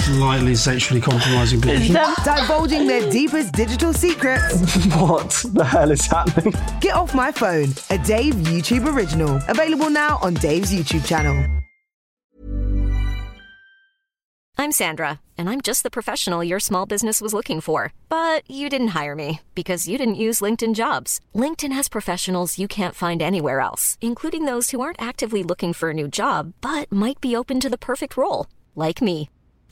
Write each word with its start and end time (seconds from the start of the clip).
Slightly 0.00 0.54
sexually 0.54 1.00
compromising 1.00 1.60
people. 1.60 2.02
Divulging 2.24 2.86
their 2.86 3.08
deepest 3.10 3.52
digital 3.52 3.92
secrets. 3.92 4.76
What 5.00 5.30
the 5.54 5.64
hell 5.64 5.90
is 5.90 6.06
happening? 6.06 6.54
Get 6.80 6.94
Off 6.94 7.14
My 7.14 7.30
Phone, 7.32 7.68
a 7.90 7.98
Dave 7.98 8.34
YouTube 8.34 8.86
original. 8.92 9.40
Available 9.48 9.90
now 9.90 10.18
on 10.22 10.34
Dave's 10.34 10.72
YouTube 10.72 11.06
channel. 11.06 11.46
I'm 14.58 14.72
Sandra, 14.72 15.20
and 15.38 15.48
I'm 15.48 15.60
just 15.62 15.82
the 15.84 15.90
professional 15.90 16.44
your 16.44 16.60
small 16.60 16.84
business 16.86 17.20
was 17.22 17.32
looking 17.32 17.60
for. 17.62 17.92
But 18.08 18.42
you 18.50 18.68
didn't 18.68 18.88
hire 18.88 19.14
me 19.14 19.40
because 19.54 19.88
you 19.88 19.96
didn't 19.96 20.16
use 20.26 20.40
LinkedIn 20.40 20.74
jobs. 20.74 21.20
LinkedIn 21.34 21.72
has 21.72 21.88
professionals 21.88 22.58
you 22.58 22.68
can't 22.68 22.94
find 22.94 23.22
anywhere 23.22 23.60
else, 23.60 23.96
including 24.00 24.44
those 24.44 24.70
who 24.70 24.80
aren't 24.80 25.00
actively 25.00 25.42
looking 25.42 25.72
for 25.72 25.90
a 25.90 25.94
new 25.94 26.08
job 26.08 26.52
but 26.60 26.90
might 26.92 27.20
be 27.20 27.34
open 27.36 27.58
to 27.60 27.70
the 27.70 27.78
perfect 27.78 28.16
role, 28.16 28.46
like 28.74 29.00
me. 29.00 29.30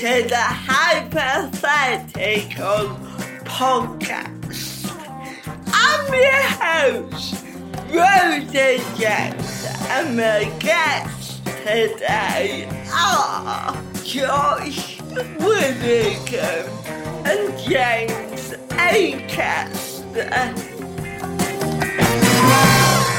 to 0.00 0.24
the 0.26 0.34
Hypothetical 0.34 2.96
Podcast. 3.44 4.88
I'm 5.74 6.14
your 6.14 6.42
host, 6.56 7.44
Rosie 7.90 8.80
Jones, 8.98 9.66
and 9.90 10.16
my 10.16 10.44
guests 10.58 11.40
today 11.44 12.66
are 12.94 13.76
Josh 14.02 14.98
Widdicombe 15.10 16.70
and 17.26 17.58
James 17.58 18.54
Acaster. 18.70 20.30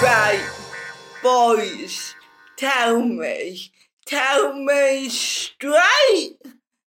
Right, 0.01 0.43
boys, 1.21 2.15
tell 2.57 3.03
me, 3.03 3.69
tell 4.03 4.53
me 4.53 5.09
straight, 5.09 6.39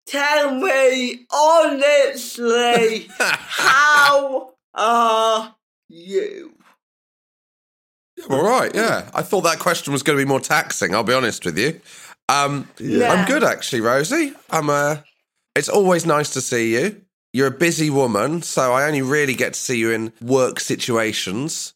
tell 0.07 0.55
me 0.55 1.25
honestly, 1.31 3.07
how 3.19 4.53
are 4.73 5.55
you? 5.89 6.53
All 8.29 8.43
right, 8.43 8.73
yeah. 8.73 9.09
I 9.13 9.21
thought 9.21 9.41
that 9.41 9.59
question 9.59 9.93
was 9.93 10.03
going 10.03 10.17
to 10.17 10.23
be 10.23 10.27
more 10.27 10.39
taxing. 10.39 10.95
I'll 10.95 11.03
be 11.03 11.13
honest 11.13 11.45
with 11.45 11.57
you. 11.57 11.79
Um, 12.29 12.67
Yeah. 12.79 13.11
I'm 13.11 13.25
good, 13.27 13.43
actually, 13.43 13.81
Rosie. 13.81 14.33
I'm. 14.49 14.69
Uh, 14.69 14.97
it's 15.55 15.69
always 15.69 16.05
nice 16.05 16.31
to 16.31 16.41
see 16.41 16.73
you. 16.73 17.01
You're 17.33 17.47
a 17.47 17.51
busy 17.51 17.89
woman, 17.89 18.41
so 18.41 18.73
I 18.73 18.87
only 18.87 19.01
really 19.01 19.35
get 19.35 19.53
to 19.53 19.59
see 19.59 19.77
you 19.77 19.91
in 19.91 20.13
work 20.21 20.59
situations. 20.59 21.73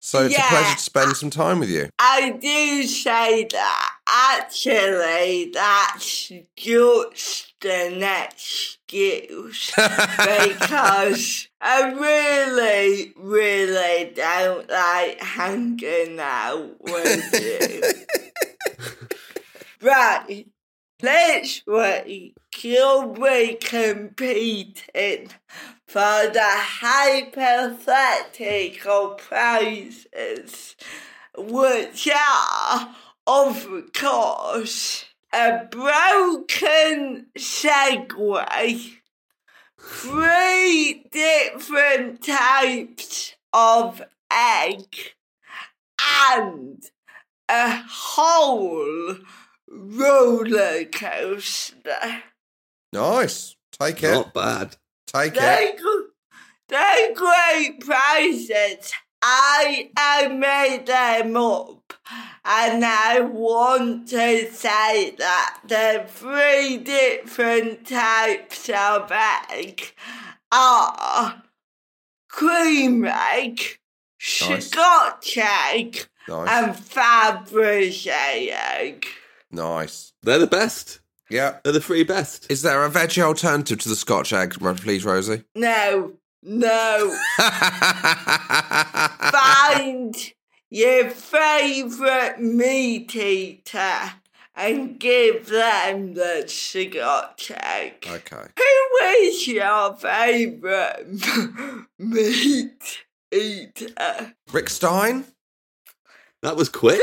So 0.00 0.24
it's 0.26 0.36
a 0.36 0.42
pleasure 0.42 0.74
to 0.74 0.80
spend 0.82 1.16
some 1.16 1.30
time 1.30 1.58
with 1.60 1.70
you. 1.70 1.88
I 1.98 2.30
do 2.30 2.82
say 2.84 3.48
that. 3.50 3.93
Actually, 4.16 5.50
that's 5.52 6.30
just 6.56 7.52
an 7.64 8.00
excuse 8.00 9.72
because 9.74 11.48
I 11.60 11.92
really, 11.92 13.12
really 13.16 14.12
don't 14.14 14.70
like 14.70 15.20
hanging 15.20 16.20
out 16.20 16.76
with 16.80 17.42
you. 17.42 17.82
right, 19.82 20.46
this 21.00 21.64
week 21.66 22.36
you'll 22.62 23.14
be 23.14 23.58
competing 23.60 25.28
for 25.88 26.30
the 26.32 26.40
hypothetical 26.40 29.08
prizes, 29.10 30.76
which 31.36 32.08
are, 32.08 32.94
of 33.26 33.66
course, 33.92 35.06
a 35.32 35.66
broken 35.70 37.26
Segway, 37.38 38.92
three 39.80 41.04
different 41.10 42.24
types 42.24 43.34
of 43.52 44.02
egg, 44.32 44.86
and 46.26 46.82
a 47.48 47.82
whole 47.88 49.16
roller 49.68 50.84
coaster. 50.84 52.22
Nice. 52.92 53.56
Take 53.72 54.02
it. 54.04 54.12
Not 54.12 54.34
bad. 54.34 54.76
Take 55.06 55.34
it. 55.34 55.40
They're, 55.40 55.76
gr- 55.76 56.10
they're 56.68 57.14
great 57.14 57.80
prizes. 57.80 58.92
I 59.26 59.90
I 59.96 60.28
made 60.28 60.84
them 60.86 61.34
up, 61.36 61.94
and 62.44 62.84
I 62.84 63.20
want 63.20 64.08
to 64.08 64.52
say 64.52 65.14
that 65.16 65.60
the 65.66 66.04
three 66.06 66.76
different 66.76 67.86
types 67.86 68.68
of 68.68 69.10
egg 69.10 69.94
are 70.52 71.42
cream 72.28 73.06
egg, 73.06 73.60
Nice. 74.42 74.68
Scotch 74.70 75.38
egg, 75.38 76.06
Nice. 76.28 76.48
and 76.50 76.74
Fabergé 76.74 78.52
egg. 78.52 79.06
nice. 79.50 80.12
They're 80.22 80.38
the 80.38 80.46
best. 80.46 81.00
Yeah. 81.30 81.58
They're 81.64 81.72
the 81.72 81.80
three 81.80 82.04
best. 82.04 82.50
Is 82.50 82.60
there 82.62 82.84
a 82.84 82.90
veggie 82.90 83.22
alternative 83.22 83.78
to 83.80 83.88
the 83.88 83.96
Scotch 83.96 84.32
egg, 84.34 84.52
please, 84.60 85.04
Rosie? 85.04 85.44
No, 85.54 86.12
no. 86.44 87.16
Find 89.30 90.14
your 90.70 91.10
favourite 91.10 92.40
meat 92.40 93.14
eater 93.16 94.12
and 94.54 94.98
give 94.98 95.48
them 95.48 96.14
the 96.14 96.44
Scotch 96.46 97.50
egg. 97.50 98.06
okay. 98.08 98.46
Who 98.56 99.06
is 99.06 99.48
your 99.48 99.94
favourite 99.94 101.06
meat 101.98 103.04
eater? 103.32 104.34
Rick 104.52 104.70
Stein? 104.70 105.24
That 106.42 106.56
was 106.56 106.68
quick. 106.68 107.00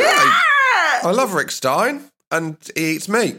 Yeah! 0.00 0.40
I 1.02 1.10
love 1.12 1.34
Rick 1.34 1.50
Stein, 1.50 2.10
and 2.30 2.56
he 2.76 2.96
eats 2.96 3.08
meat. 3.08 3.36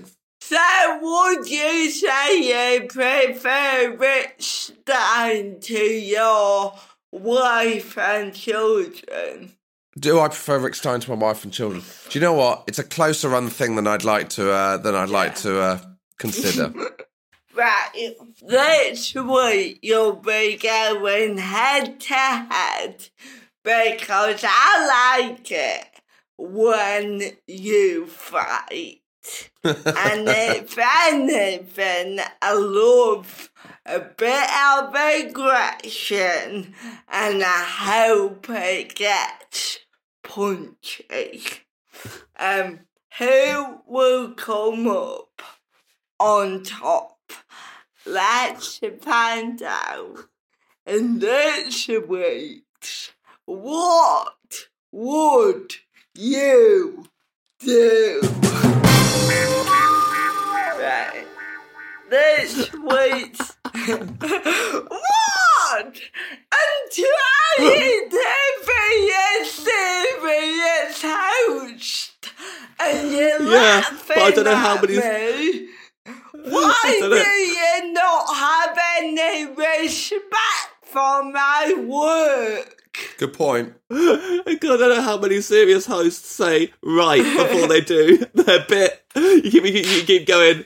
So 0.48 1.00
would 1.02 1.50
you 1.50 1.90
say 1.90 2.78
you 2.78 2.88
prefer 2.88 3.96
Rick 3.98 4.36
Stein 4.38 5.60
to 5.62 5.74
your 5.74 6.76
wife 7.12 7.98
and 7.98 8.32
children? 8.32 9.54
Do 9.98 10.20
I 10.20 10.28
prefer 10.28 10.60
Rick 10.60 10.76
Stein 10.76 11.00
to 11.00 11.16
my 11.16 11.16
wife 11.16 11.44
and 11.46 11.52
children? 11.52 11.82
Do 12.10 12.20
you 12.20 12.22
know 12.22 12.34
what? 12.34 12.66
It's 12.68 12.78
a 12.78 12.84
closer 12.84 13.30
run 13.30 13.50
thing 13.50 13.76
than 13.76 13.88
I'd 13.88 14.04
like 14.04 14.30
to 14.32 14.52
uh, 14.52 14.78
than 14.78 14.94
I'd 14.94 15.10
like 15.10 15.34
to 15.38 15.60
uh, 15.60 15.80
consider. 16.20 16.72
Right, 17.56 18.14
this 18.46 19.16
week 19.16 19.80
you'll 19.82 20.18
be 20.18 20.58
going 20.58 21.38
head 21.38 22.02
to 22.02 22.14
head 22.14 23.08
because 23.64 24.44
I 24.46 25.28
like 25.30 25.50
it 25.50 26.02
when 26.38 27.22
you 27.48 28.08
fight. 28.08 29.00
And 29.66 30.28
if 30.30 30.78
anything, 30.78 32.20
I 32.42 32.54
love 32.54 33.50
a 33.86 34.00
bit 34.00 34.50
of 34.68 34.94
aggression 34.94 36.76
and 37.08 37.44
I 37.44 37.64
hope 37.68 38.48
it 38.50 38.96
gets 38.96 39.80
punchy. 40.24 41.42
Um, 42.38 42.82
who 43.18 43.80
will 43.88 44.34
come 44.34 44.88
up 44.88 45.42
on 46.20 46.64
top? 46.64 47.32
Let's 48.06 48.80
find 49.02 49.62
out 49.64 50.26
in 50.86 51.20
this 51.20 51.88
week's 51.88 53.12
What 53.46 54.68
Would 54.92 55.76
You 56.14 57.06
Do? 57.60 58.22
Right. 60.78 61.26
This 62.10 62.72
week's 62.74 63.56
What? 64.88 65.94
I'm 66.52 66.82
trying 66.92 68.10
to 68.10 68.26
be 68.68 69.12
a 69.12 69.46
serious 69.46 71.02
host 71.04 72.30
and 72.80 73.12
you're 73.12 73.42
Yeah, 73.42 73.82
laughing 73.82 73.98
but 74.08 74.18
I 74.18 74.32
don't 74.32 74.46
know 74.46 74.56
how 74.56 74.76
many- 74.82 74.98
me. 74.98 75.70
Why 76.52 76.98
do 77.00 77.16
you 77.16 77.94
not 77.94 78.36
have 78.36 78.78
any 78.98 79.46
respect 79.48 80.70
for 80.84 81.24
my 81.24 81.74
work? 81.88 82.84
Good 83.18 83.34
point. 83.34 83.74
I 83.92 84.58
don't 84.62 84.80
know 84.80 85.02
how 85.02 85.18
many 85.18 85.42
serious 85.42 85.86
hosts 85.86 86.28
say 86.28 86.74
right 86.82 87.24
before 87.24 87.68
they 87.68 87.82
do 87.82 88.18
their 88.34 88.66
bit. 88.66 89.04
You 89.16 89.42
keep, 89.42 89.64
you, 89.64 89.72
you 89.72 90.04
keep 90.04 90.28
going 90.28 90.66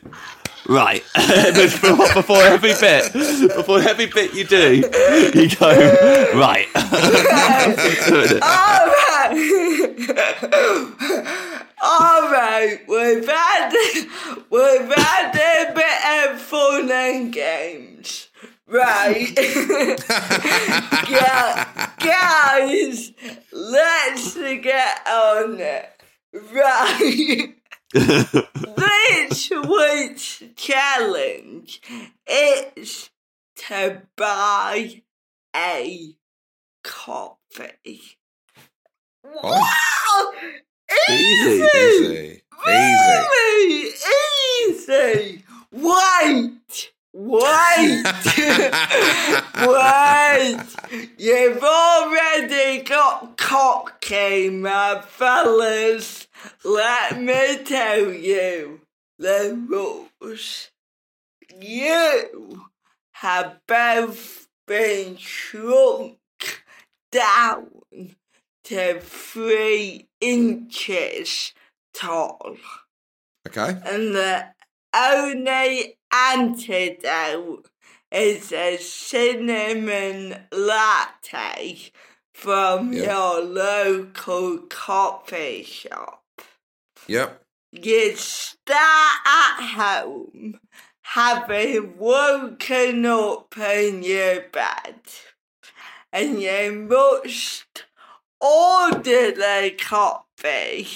right 0.68 1.04
before, 1.16 2.14
before 2.14 2.42
every 2.44 2.74
bit. 2.80 3.12
Before 3.14 3.80
every 3.82 4.06
bit 4.08 4.34
you 4.34 4.46
do, 4.46 4.76
you 5.36 5.50
go 5.56 5.70
right. 6.36 6.68
All 11.82 12.30
right, 12.32 12.80
we've 12.88 13.28
had 13.28 13.72
we've 14.50 14.96
had 14.96 15.32
a 15.36 15.74
bit 15.74 16.34
of 16.34 16.42
fun 16.42 16.92
and 16.92 17.32
games, 17.32 18.28
right? 18.70 19.36
Guys, 22.00 23.12
let's 23.52 24.36
get 24.36 25.08
on 25.08 25.60
it, 25.60 25.90
right? 26.54 27.56
this 27.94 29.50
week's 29.50 30.44
challenge 30.56 31.82
is 32.28 33.10
to 33.56 34.04
buy 34.16 35.02
a 35.56 36.14
coffee. 36.84 38.02
Wow! 39.24 40.32
Easy, 41.10 41.64
Easy. 41.76 42.42
Easy. 42.66 42.66
Really 42.66 43.92
easy. 44.62 45.44
Wait, 45.72 46.92
wait, 47.14 48.04
wait. 49.68 50.60
You've 51.18 51.64
already 51.64 52.82
got 52.84 53.38
cocky, 53.38 54.50
my 54.50 55.02
fellas. 55.02 56.28
Let 56.64 57.22
me 57.22 57.58
tell 57.64 58.12
you 58.12 58.82
the 59.18 59.60
rules. 59.68 60.72
You 61.60 62.66
have 63.14 63.60
both 63.68 64.48
been 64.68 65.18
shrunk 65.18 66.18
down 67.12 67.68
to 68.66 69.00
three 69.02 70.08
inches 70.22 71.54
tall. 71.94 72.56
Okay. 73.48 73.78
And 73.84 74.16
the 74.16 74.46
only 74.96 75.99
antidote 76.12 77.70
is 78.12 78.52
a 78.52 78.78
cinnamon 78.78 80.46
latte 80.52 81.92
from 82.34 82.94
Yeah. 82.94 83.04
your 83.04 83.42
local 83.42 84.60
coffee 84.70 85.64
shop. 85.64 86.24
Yep. 87.08 87.44
You 87.72 88.16
start 88.16 89.20
at 89.26 89.62
home, 89.76 90.60
having 91.04 91.98
woken 91.98 93.06
up 93.06 93.56
in 93.58 94.02
your 94.02 94.42
bed, 94.42 95.02
and 96.12 96.42
you 96.42 96.72
must 96.90 97.86
order 98.42 99.32
the 99.32 99.76
coffee, 99.80 100.88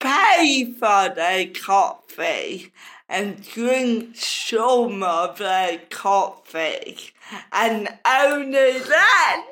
pay 0.00 0.74
for 0.78 1.08
the 1.14 1.50
coffee, 1.54 2.72
and 3.08 3.42
drink 3.42 4.16
some 4.16 5.02
of 5.02 5.38
the 5.38 5.80
coffee, 5.90 6.98
and 7.52 7.88
only 8.06 8.78
then, 8.78 9.44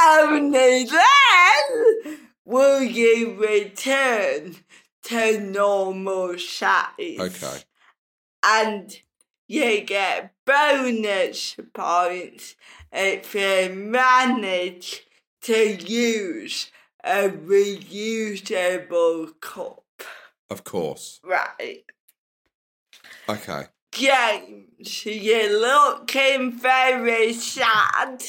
only 0.00 0.84
then, 0.84 2.18
will 2.44 2.82
you 2.82 3.34
return 3.34 4.56
to 5.06 5.40
normal 5.40 6.38
size. 6.38 7.18
Okay. 7.18 7.58
And 8.44 8.96
you 9.46 9.80
get 9.82 10.34
bonus 10.44 11.56
points 11.72 12.56
if 12.92 13.34
you 13.34 13.74
manage 13.74 15.04
to 15.42 15.76
use 15.76 16.70
a 17.04 17.28
reusable 17.28 19.40
cup. 19.40 19.84
Of 20.50 20.64
course. 20.64 21.20
Right. 21.22 21.84
Okay. 23.28 23.64
James, 23.92 25.06
you're 25.06 25.58
looking 25.58 26.52
very 26.52 27.32
sad. 27.32 28.22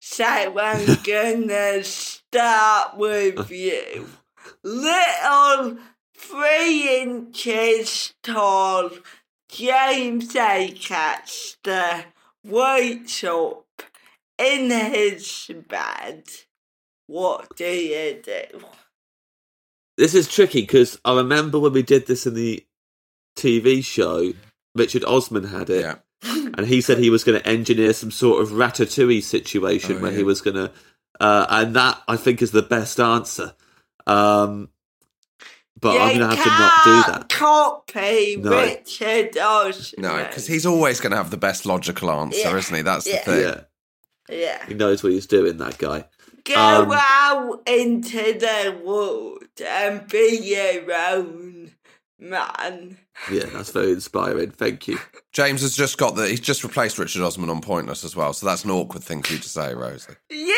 So 0.00 0.24
I'm 0.24 0.98
gonna 1.04 1.84
start 1.84 2.96
with 2.96 3.50
you. 3.50 4.08
Little 4.62 5.78
three 6.16 7.02
inches 7.02 8.14
tall 8.22 8.90
James 9.48 10.34
A. 10.34 10.72
Acaster 10.72 12.04
wakes 12.44 13.24
up 13.24 13.66
in 14.38 14.70
his 14.70 15.50
bed. 15.68 16.24
What 17.06 17.56
do 17.56 17.64
you 17.64 18.22
do? 18.22 18.60
This 19.96 20.14
is 20.14 20.28
tricky 20.32 20.62
because 20.62 20.98
I 21.04 21.14
remember 21.14 21.58
when 21.58 21.72
we 21.72 21.82
did 21.82 22.06
this 22.06 22.26
in 22.26 22.34
the 22.34 22.64
TV 23.40 23.82
show, 23.84 24.32
Richard 24.74 25.04
Osman 25.04 25.44
had 25.44 25.70
it, 25.70 25.80
Yeah. 25.82 25.96
and 26.56 26.66
he 26.66 26.80
said 26.80 26.98
he 26.98 27.10
was 27.10 27.24
going 27.24 27.40
to 27.40 27.48
engineer 27.48 27.92
some 27.92 28.10
sort 28.10 28.42
of 28.42 28.50
ratatouille 28.50 29.22
situation 29.22 29.96
Oh, 29.96 30.00
where 30.00 30.10
yeah. 30.12 30.18
he 30.18 30.22
was 30.24 30.40
going 30.40 30.56
to, 30.56 30.70
uh, 31.20 31.46
and 31.48 31.74
that 31.76 32.00
I 32.08 32.16
think 32.16 32.42
is 32.42 32.50
the 32.52 32.62
best 32.62 33.00
answer. 33.00 33.54
Um, 34.06 34.68
but 35.80 35.98
I'm 36.00 36.18
going 36.18 36.30
to 36.30 36.36
have 36.36 36.44
to 36.44 36.50
not 36.50 36.84
do 36.84 37.02
can't 37.02 37.06
that. 37.06 37.28
Copy 37.30 38.36
No. 38.36 38.50
Richard 38.50 39.38
Osman. 39.38 40.02
No, 40.02 40.24
because 40.24 40.46
he's 40.46 40.66
always 40.66 41.00
going 41.00 41.12
to 41.12 41.16
have 41.16 41.30
the 41.30 41.36
best 41.38 41.64
logical 41.64 42.10
answer, 42.10 42.38
Yeah. 42.38 42.56
isn't 42.56 42.76
he? 42.76 42.82
That's 42.82 43.06
Yeah. 43.06 43.24
the 43.24 43.32
thing. 43.32 43.40
Yeah, 43.40 44.36
Yeah. 44.38 44.66
he 44.66 44.74
knows 44.74 45.02
what 45.02 45.12
he's 45.12 45.26
doing. 45.26 45.56
That 45.56 45.78
guy. 45.78 46.04
Go 46.44 46.54
Um, 46.54 46.92
out 46.92 47.62
into 47.66 48.38
the 48.38 48.78
world 48.82 49.44
and 49.64 50.06
be 50.08 50.38
your 50.42 50.92
own 51.10 51.72
man. 52.18 52.98
Yeah, 53.30 53.46
that's 53.46 53.70
very 53.70 53.92
inspiring. 53.92 54.50
Thank 54.50 54.88
you. 54.88 54.98
James 55.32 55.60
has 55.62 55.76
just 55.76 55.98
got 55.98 56.14
the. 56.16 56.28
He's 56.28 56.40
just 56.40 56.64
replaced 56.64 56.98
Richard 56.98 57.22
Osman 57.22 57.50
on 57.50 57.60
Pointless 57.60 58.04
as 58.04 58.16
well, 58.16 58.32
so 58.32 58.46
that's 58.46 58.64
an 58.64 58.70
awkward 58.70 59.02
thing 59.02 59.22
for 59.22 59.32
you 59.34 59.38
to 59.38 59.48
say, 59.48 59.74
Rosie. 59.74 60.14
You 60.30 60.46
know 60.46 60.56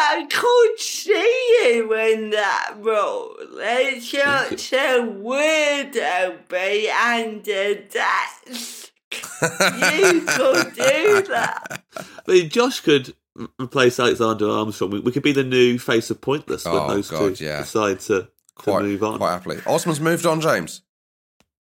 I 0.00 0.26
could 0.30 0.78
see 0.80 1.60
you 1.64 1.92
in 1.94 2.30
that 2.30 2.74
role. 2.78 3.34
It's 3.40 4.10
such 4.10 4.72
a 4.72 5.00
weirdo 5.02 6.48
behind 6.48 7.48
a 7.48 7.74
desk. 7.74 8.90
you 9.12 10.20
could 10.26 10.74
do 10.74 11.22
that. 11.28 11.82
I 11.96 12.04
mean, 12.30 12.48
Josh 12.50 12.80
could 12.80 13.14
replace 13.60 13.98
Alexander 13.98 14.48
Armstrong. 14.48 14.90
We, 14.90 15.00
we 15.00 15.12
could 15.12 15.22
be 15.22 15.32
the 15.32 15.44
new 15.44 15.78
face 15.78 16.10
of 16.10 16.20
Pointless 16.20 16.64
when 16.64 16.74
Oh, 16.74 16.88
those 16.88 17.10
God, 17.10 17.36
two 17.36 17.44
yeah. 17.44 17.58
decide 17.60 18.00
to, 18.00 18.22
to 18.22 18.28
Quite, 18.56 18.82
move 18.82 19.02
on. 19.02 19.18
quite 19.18 19.32
happily. 19.32 19.58
Osman's 19.66 20.00
moved 20.00 20.26
on, 20.26 20.40
James. 20.40 20.82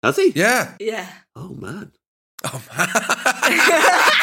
Has 0.04 0.18
he? 0.18 0.32
Yeah. 0.36 0.76
Yeah. 0.80 1.08
Oh 1.36 1.50
man. 1.50 1.92
Oh, 2.44 2.62
man. 2.78 2.90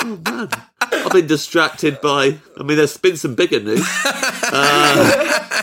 Oh 0.00 0.16
man. 0.24 0.48
I've 0.80 1.10
been 1.12 1.26
distracted 1.26 2.00
by. 2.00 2.38
I 2.56 2.62
mean, 2.62 2.76
there's 2.76 2.96
been 2.96 3.16
some 3.16 3.34
bigger 3.34 3.58
news. 3.58 3.84
Uh, 4.04 5.34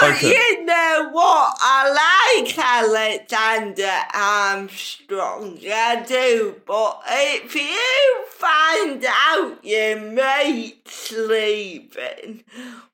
But 0.00 0.10
Okay. 0.14 0.28
you 0.30 0.64
know 0.64 0.78
know 0.98 1.10
what? 1.10 1.56
I 1.60 2.42
like 2.44 2.58
Alexander 2.58 3.98
Armstrong, 4.14 5.58
I 5.64 6.04
do. 6.06 6.56
But 6.66 7.02
if 7.06 7.54
you 7.54 8.24
find 8.30 9.04
out 9.08 9.64
your 9.64 10.00
mate's 10.00 11.12
leaving, 11.12 12.44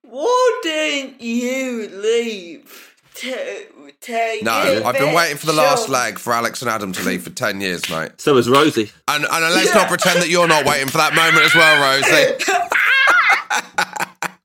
wouldn't 0.02 1.20
you 1.20 1.88
leave 1.92 2.93
too? 3.14 3.66
To 4.00 4.38
No, 4.42 4.74
give 4.74 4.84
I've 4.84 4.98
been 4.98 5.14
waiting 5.14 5.36
for 5.38 5.46
the 5.46 5.52
last 5.54 5.84
some- 5.84 5.92
leg 5.92 6.18
for 6.18 6.32
Alex 6.32 6.60
and 6.62 6.70
Adam 6.70 6.92
to 6.92 7.02
leave 7.04 7.22
for 7.22 7.30
10 7.30 7.60
years, 7.60 7.88
mate. 7.88 8.12
So 8.20 8.36
is 8.36 8.48
Rosie. 8.50 8.90
And, 9.08 9.24
and 9.24 9.54
let's 9.54 9.74
not 9.74 9.88
pretend 9.88 10.20
that 10.20 10.28
you're 10.28 10.48
not 10.48 10.66
waiting 10.66 10.88
for 10.88 10.98
that 10.98 11.14
moment 11.14 11.44
as 11.44 11.54
well, 11.54 12.00
Rosie. 12.00 12.44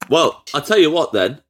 Well, 0.09 0.43
I'll 0.55 0.61
tell 0.63 0.79
you 0.79 0.89
what 0.89 1.13
then. 1.13 1.41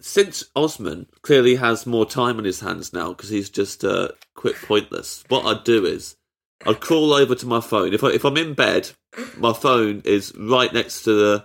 Since 0.00 0.44
Osman 0.56 1.06
clearly 1.22 1.56
has 1.56 1.86
more 1.86 2.06
time 2.06 2.38
on 2.38 2.44
his 2.44 2.60
hands 2.60 2.92
now 2.92 3.08
because 3.08 3.28
he's 3.28 3.50
just 3.50 3.84
uh, 3.84 4.08
quit 4.34 4.54
pointless, 4.56 5.24
what 5.28 5.44
I'd 5.44 5.64
do 5.64 5.84
is 5.84 6.16
I'd 6.64 6.80
crawl 6.80 7.12
over 7.12 7.34
to 7.34 7.46
my 7.46 7.60
phone. 7.60 7.92
If 7.92 8.02
I, 8.02 8.08
if 8.08 8.24
I'm 8.24 8.36
in 8.38 8.54
bed, 8.54 8.90
my 9.36 9.52
phone 9.52 10.00
is 10.06 10.32
right 10.38 10.72
next 10.72 11.02
to 11.02 11.12
the 11.12 11.44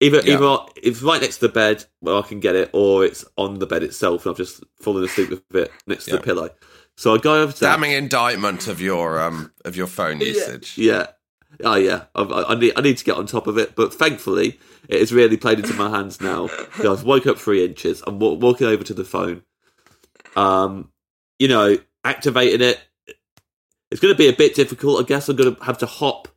either 0.00 0.20
Yeah. 0.24 0.34
either 0.34 0.58
it's 0.76 1.02
right 1.02 1.20
next 1.20 1.36
to 1.38 1.46
the 1.48 1.52
bed 1.52 1.84
where 2.00 2.16
I 2.16 2.22
can 2.22 2.40
get 2.40 2.54
it, 2.54 2.70
or 2.72 3.04
it's 3.04 3.24
on 3.36 3.58
the 3.58 3.66
bed 3.66 3.82
itself 3.82 4.24
and 4.26 4.32
I've 4.32 4.36
just 4.36 4.62
fallen 4.80 5.04
asleep 5.04 5.30
with 5.30 5.42
it 5.54 5.70
next 5.86 6.04
to 6.06 6.12
Yeah. 6.12 6.16
the 6.18 6.22
pillow. 6.22 6.50
So 6.96 7.14
I 7.14 7.18
go 7.18 7.42
over 7.42 7.52
to 7.52 7.60
that. 7.60 7.76
Damning 7.76 7.92
indictment 7.92 8.68
of 8.68 8.80
your 8.80 9.20
um 9.20 9.52
of 9.64 9.76
your 9.76 9.86
phone 9.86 10.20
usage. 10.20 10.76
Yeah. 10.78 11.08
Oh 11.64 11.76
yeah, 11.76 12.04
I, 12.14 12.22
I, 12.48 12.54
need 12.54 12.72
I 12.76 12.82
need 12.82 12.98
to 12.98 13.04
get 13.04 13.16
on 13.16 13.26
top 13.26 13.46
of 13.46 13.56
it, 13.56 13.74
but 13.76 13.94
thankfully 13.94 14.58
it 14.88 15.00
has 15.00 15.12
really 15.12 15.36
played 15.38 15.58
into 15.58 15.72
my 15.74 15.88
hands 15.88 16.20
now. 16.20 16.48
I've 16.78 17.04
woke 17.04 17.26
up 17.26 17.38
three 17.38 17.64
inches. 17.64 18.02
I'm 18.06 18.18
wa- 18.18 18.32
walking 18.34 18.66
over 18.66 18.84
to 18.84 18.92
the 18.94 19.04
phone. 19.04 19.42
Um, 20.36 20.90
you 21.38 21.48
know, 21.48 21.78
activating 22.04 22.60
it. 22.60 22.80
It's 23.90 24.00
going 24.00 24.12
to 24.12 24.18
be 24.18 24.28
a 24.28 24.32
bit 24.34 24.54
difficult. 24.54 25.02
I 25.02 25.06
guess 25.06 25.28
I'm 25.28 25.36
going 25.36 25.54
to 25.56 25.64
have 25.64 25.78
to 25.78 25.86
hop 25.86 26.28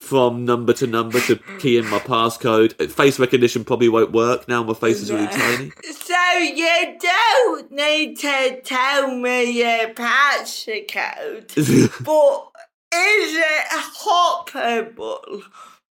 from 0.00 0.44
number 0.44 0.72
to 0.74 0.86
number 0.86 1.20
to 1.20 1.36
key 1.58 1.78
in 1.78 1.86
my 1.88 1.98
passcode. 1.98 2.90
Face 2.92 3.18
recognition 3.18 3.64
probably 3.64 3.88
won't 3.88 4.12
work 4.12 4.46
now. 4.48 4.62
My 4.62 4.74
face 4.74 5.00
is 5.00 5.10
really 5.12 5.26
tiny. 5.28 5.72
So 6.06 6.38
you 6.38 6.96
don't 7.00 7.72
need 7.72 8.16
to 8.20 8.60
tell 8.62 9.16
me 9.16 9.50
your 9.50 9.88
passcode, 9.94 11.48
but 12.04 12.50
is 12.94 13.36
it 13.36 13.66
hoppable? 13.98 15.42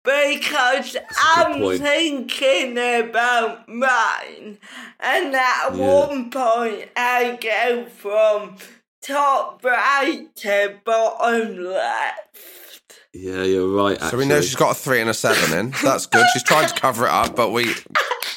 Because 0.05 0.97
I'm 1.19 1.61
point. 1.61 1.81
thinking 1.81 2.73
about 2.79 3.69
mine, 3.69 4.59
and 5.01 5.35
at 5.35 5.71
Yeah. 5.75 6.07
one 6.07 6.31
point 6.31 6.91
I 6.97 7.39
go 7.41 7.87
from 7.87 8.57
top 9.03 9.65
right 9.65 10.29
to 10.37 10.79
bottom 10.85 11.57
left. 11.65 13.01
Yeah, 13.15 13.45
you're 13.45 13.69
right. 13.69 13.95
Actually. 13.95 14.11
So 14.11 14.17
we 14.19 14.27
know 14.27 14.41
she's 14.41 14.57
got 14.57 14.73
a 14.73 14.75
three 14.75 15.01
and 15.01 15.09
a 15.09 15.15
seven 15.15 15.57
in. 15.57 15.75
That's 15.83 16.07
good. 16.07 16.27
She's 16.33 16.43
trying 16.43 16.69
to 16.69 16.75
cover 16.75 17.07
it 17.07 17.13
up, 17.13 17.37
but 17.37 17.51
we 17.51 17.73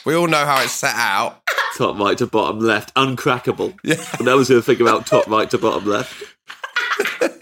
we 0.05 0.15
all 0.15 0.27
know 0.27 0.45
how 0.45 0.61
it's 0.61 0.71
set 0.71 0.93
out. 0.95 1.41
top 1.77 1.97
right 1.97 2.17
to 2.19 2.27
bottom 2.27 2.59
left, 2.59 2.93
uncrackable. 2.93 3.77
Yeah. 3.83 4.03
And 4.19 4.29
I 4.29 4.35
was 4.35 4.49
to 4.49 4.61
think 4.61 4.79
about 4.79 5.07
top 5.07 5.27
right 5.27 5.49
to 5.49 5.57
bottom 5.57 5.85
left. 5.85 6.23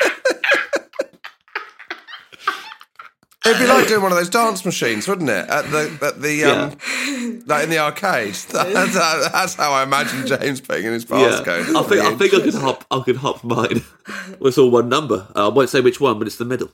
It'd 3.46 3.60
be 3.60 3.68
like 3.68 3.88
doing 3.92 4.02
one 4.02 4.12
of 4.12 4.18
those 4.18 4.30
dance 4.30 4.66
machines, 4.66 5.08
wouldn't 5.08 5.30
it? 5.30 5.48
At 5.50 5.70
the 5.72 5.98
at 6.02 6.22
the 6.22 6.44
um, 6.46 7.42
like 7.46 7.64
in 7.66 7.70
the 7.70 7.78
arcade. 7.80 8.34
That's, 8.52 8.94
that's 8.96 9.54
how 9.56 9.72
I 9.72 9.84
imagine 9.84 10.26
James 10.26 10.62
putting 10.62 10.86
in 10.86 10.94
his 10.94 11.06
Yeah. 11.10 11.42
I 11.46 11.84
think 11.84 12.02
I 12.02 12.16
think 12.16 12.34
I 12.34 12.40
could 12.42 12.54
hop. 12.56 12.86
I 12.90 13.02
could 13.02 13.18
hop 13.18 13.44
mine. 13.44 13.84
well, 14.40 14.48
it's 14.48 14.58
all 14.58 14.72
one 14.72 14.90
number. 14.90 15.28
Uh, 15.36 15.50
I 15.50 15.54
won't 15.54 15.70
say 15.70 15.82
which 15.82 16.00
one, 16.02 16.18
but 16.18 16.28
it's 16.28 16.38
the 16.38 16.46
middle. 16.46 16.72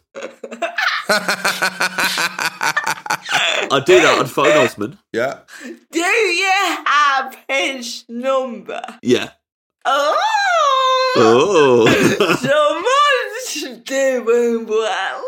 I 3.73 3.81
do 3.85 3.99
that 4.01 4.19
on 4.19 4.25
phone, 4.27 4.57
Osman. 4.57 4.97
yeah. 5.11 5.39
Do 5.91 5.99
you 5.99 6.51
have 6.85 7.37
his 7.49 8.05
number? 8.07 8.81
Yeah. 9.01 9.31
Oh! 9.85 11.13
Oh, 11.17 11.85
Someone's 13.55 13.83
doing 13.83 14.65
well. 14.67 15.23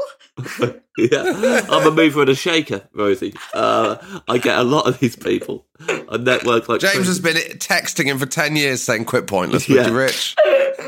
Yeah. 0.98 1.62
I'm 1.70 1.88
a 1.88 1.92
mover 1.92 2.22
and 2.22 2.30
a 2.30 2.36
shaker, 2.36 2.88
Rosie. 2.94 3.34
Uh, 3.54 3.98
I 4.28 4.38
get 4.38 4.58
a 4.58 4.63
lot 4.63 4.88
of 4.88 5.00
these 5.00 5.16
people. 5.16 5.66
I 5.88 6.18
network 6.18 6.68
like 6.70 6.82
James 6.82 7.08
has 7.08 7.20
been 7.20 7.36
texting 7.58 8.06
him 8.06 8.18
for 8.20 8.25
ten 8.25 8.56
years 8.56 8.82
saying 8.82 9.06
"quit 9.06 9.28
pointless." 9.28 9.68
Would 9.68 9.75
Yeah. 9.78 9.88
you, 9.90 9.96
Rich? 9.98 10.36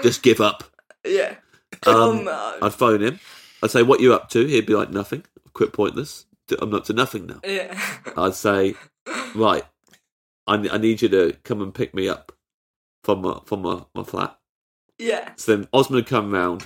just 0.03 0.23
give 0.23 0.41
up. 0.41 0.63
Yeah. 1.05 1.35
Come 1.81 1.95
Um, 2.21 2.27
on. 2.27 2.53
I'd 2.63 2.73
phone 2.73 3.01
him. 3.01 3.19
I'd 3.61 3.71
say, 3.71 3.83
"What 3.83 3.99
you 3.99 4.13
up 4.13 4.29
to?" 4.29 4.45
He'd 4.45 4.65
be 4.65 4.73
like, 4.75 4.89
"Nothing. 4.89 5.23
Quit 5.53 5.73
pointless. 5.73 6.25
I'm 6.59 6.73
up 6.73 6.85
to 6.85 6.93
nothing 6.93 7.25
now." 7.27 7.39
yeah. 7.43 7.79
I'd 8.17 8.35
say, 8.35 8.75
right, 9.35 9.63
I, 10.47 10.53
I 10.71 10.77
need 10.77 11.01
you 11.01 11.09
to 11.09 11.33
come 11.43 11.61
and 11.61 11.73
pick 11.73 11.93
me 11.93 12.07
up 12.09 12.31
from 13.03 13.21
my 13.21 13.39
from 13.45 13.61
my, 13.61 13.83
my 13.93 14.03
flat. 14.03 14.37
Yeah. 14.97 15.33
So 15.35 15.55
then 15.55 15.67
Osman 15.73 15.95
would 15.97 16.07
come 16.07 16.31
round, 16.31 16.65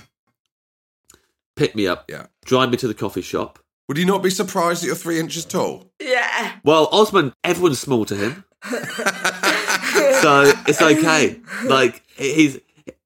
pick 1.56 1.74
me 1.74 1.86
up, 1.86 2.04
Yeah. 2.08 2.26
Drive 2.50 2.68
me 2.70 2.76
to 2.76 2.88
the 2.88 2.94
coffee 2.94 3.22
shop. 3.22 3.60
Would 3.88 3.96
you 3.96 4.04
not 4.04 4.24
be 4.24 4.30
surprised 4.30 4.82
that 4.82 4.86
you're 4.88 4.96
three 4.96 5.20
inches 5.20 5.44
tall? 5.44 5.92
Yeah. 6.00 6.56
Well, 6.64 6.88
Osman, 6.90 7.32
everyone's 7.44 7.78
small 7.78 8.04
to 8.06 8.16
him, 8.16 8.44
so 8.64 10.52
it's 10.66 10.82
okay. 10.82 11.40
Like 11.64 12.02
he's 12.16 12.58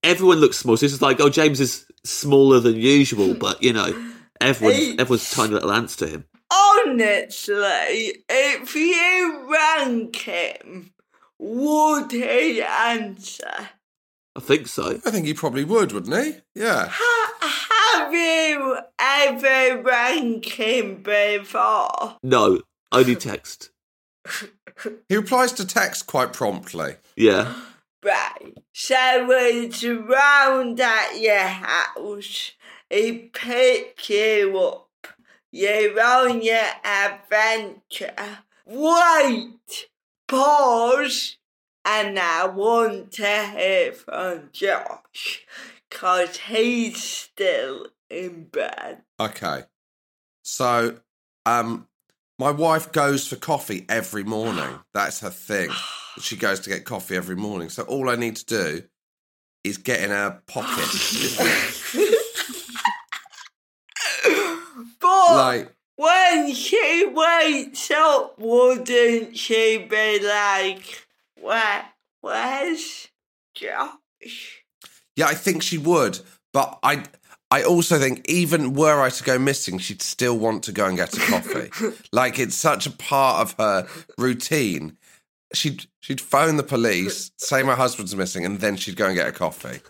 everyone 0.03 0.39
looks 0.39 0.57
small. 0.57 0.77
So 0.79 0.85
it's 0.85 0.95
just 0.95 1.03
like, 1.03 1.21
oh, 1.21 1.29
James 1.29 1.61
is 1.61 1.85
smaller 2.05 2.59
than 2.59 2.77
usual, 2.77 3.35
but 3.35 3.63
you 3.63 3.73
know, 3.75 3.93
everyone's 4.41 4.79
Hey. 4.79 4.93
everyone's 4.99 5.31
tiny 5.31 5.53
little 5.53 5.73
ants 5.73 5.97
to 5.97 6.07
him. 6.07 6.25
Honestly, 6.51 8.25
if 8.29 8.75
you 8.75 9.47
rank 9.53 10.17
him, 10.17 10.91
would 11.39 12.13
he 12.13 12.63
answer? 12.63 13.69
I 14.37 14.41
think 14.41 14.69
so. 14.69 15.01
I 15.05 15.11
think 15.11 15.27
he 15.27 15.35
probably 15.35 15.65
would, 15.65 15.93
wouldn't 15.93 16.25
he? 16.25 16.41
Yeah. 16.61 16.89
Ha- 16.91 17.31
have 17.95 18.13
you 18.13 18.79
ever 18.99 19.83
ranked 19.83 20.51
him 20.51 21.03
before? 21.03 22.17
No, 22.23 22.61
only 22.93 23.17
text. 23.17 23.71
He 25.09 25.15
replies 25.15 25.53
to 25.53 25.65
text 25.65 26.09
quite 26.09 26.33
promptly. 26.33 26.97
Yeah. 27.15 27.55
Right. 28.03 28.59
So 28.73 29.31
it's 29.31 29.85
round 29.85 30.81
at 30.81 31.21
your 31.21 31.39
house. 31.39 32.53
He 32.91 33.31
picks 33.33 34.11
you 34.11 34.59
up. 34.59 34.89
You're 35.53 36.01
on 36.03 36.43
your 36.43 36.67
adventure. 36.85 38.41
Wait! 38.67 39.89
Pause! 40.27 41.37
And 41.85 42.19
I 42.19 42.47
want 42.47 43.13
to 43.13 43.47
hear 43.47 43.93
from 43.93 44.49
Josh. 44.53 45.47
Cause 45.95 46.37
he's 46.37 47.03
still 47.03 47.87
in 48.11 48.45
bed. 48.45 49.03
Okay. 49.19 49.63
So, 50.43 50.99
um, 51.47 51.87
my 52.39 52.51
wife 52.51 52.93
goes 52.93 53.27
for 53.27 53.37
coffee 53.37 53.87
every 53.89 54.25
morning. 54.25 54.81
That's 54.93 55.21
her 55.21 55.31
thing. 55.31 55.71
She 56.21 56.37
goes 56.37 56.61
to 56.61 56.71
get 56.71 56.85
coffee 56.85 57.17
every 57.17 57.37
morning. 57.37 57.71
So 57.71 57.85
all 57.85 58.11
I 58.11 58.17
need 58.17 58.37
to 58.37 58.45
do 58.45 58.83
is 59.63 59.79
get 59.79 60.03
in 60.03 60.11
her 60.11 60.43
pocket. 60.47 60.85
But 65.01 65.37
like, 65.37 65.75
when 65.97 66.55
she 66.55 67.05
wakes 67.07 67.91
up, 67.91 68.39
wouldn't 68.39 69.37
she 69.37 69.79
be 69.79 70.19
like, 70.21 71.07
Where, 71.41 71.85
where's 72.21 73.09
Josh? 73.55 74.64
Yeah, 75.17 75.27
I 75.27 75.35
think 75.35 75.63
she 75.63 75.79
would, 75.79 76.21
but 76.53 76.79
I, 76.83 77.05
I 77.51 77.63
also 77.63 77.99
think 77.99 78.29
even 78.29 78.75
were 78.75 79.01
I 79.01 79.11
to 79.11 79.25
go 79.25 79.39
missing, 79.39 79.79
she'd 79.79 80.03
still 80.03 80.37
want 80.39 80.65
to 80.65 80.73
go 80.73 80.87
and 80.87 80.97
get 80.97 81.17
a 81.17 81.21
coffee. 81.21 81.71
like 82.13 82.39
it's 82.39 82.57
such 82.57 82.87
a 82.87 82.91
part 82.91 83.43
of 83.43 83.55
her 83.59 83.87
routine. 84.19 84.97
She'd 85.53 85.87
she'd 86.01 86.21
phone 86.21 86.57
the 86.57 86.65
police, 86.65 87.31
say 87.39 87.63
my 87.63 87.77
husband's 87.77 88.17
missing, 88.17 88.45
and 88.45 88.61
then 88.61 88.77
she'd 88.77 88.97
go 88.97 89.07
and 89.07 89.15
get 89.15 89.29
a 89.29 89.33
coffee. 89.33 89.81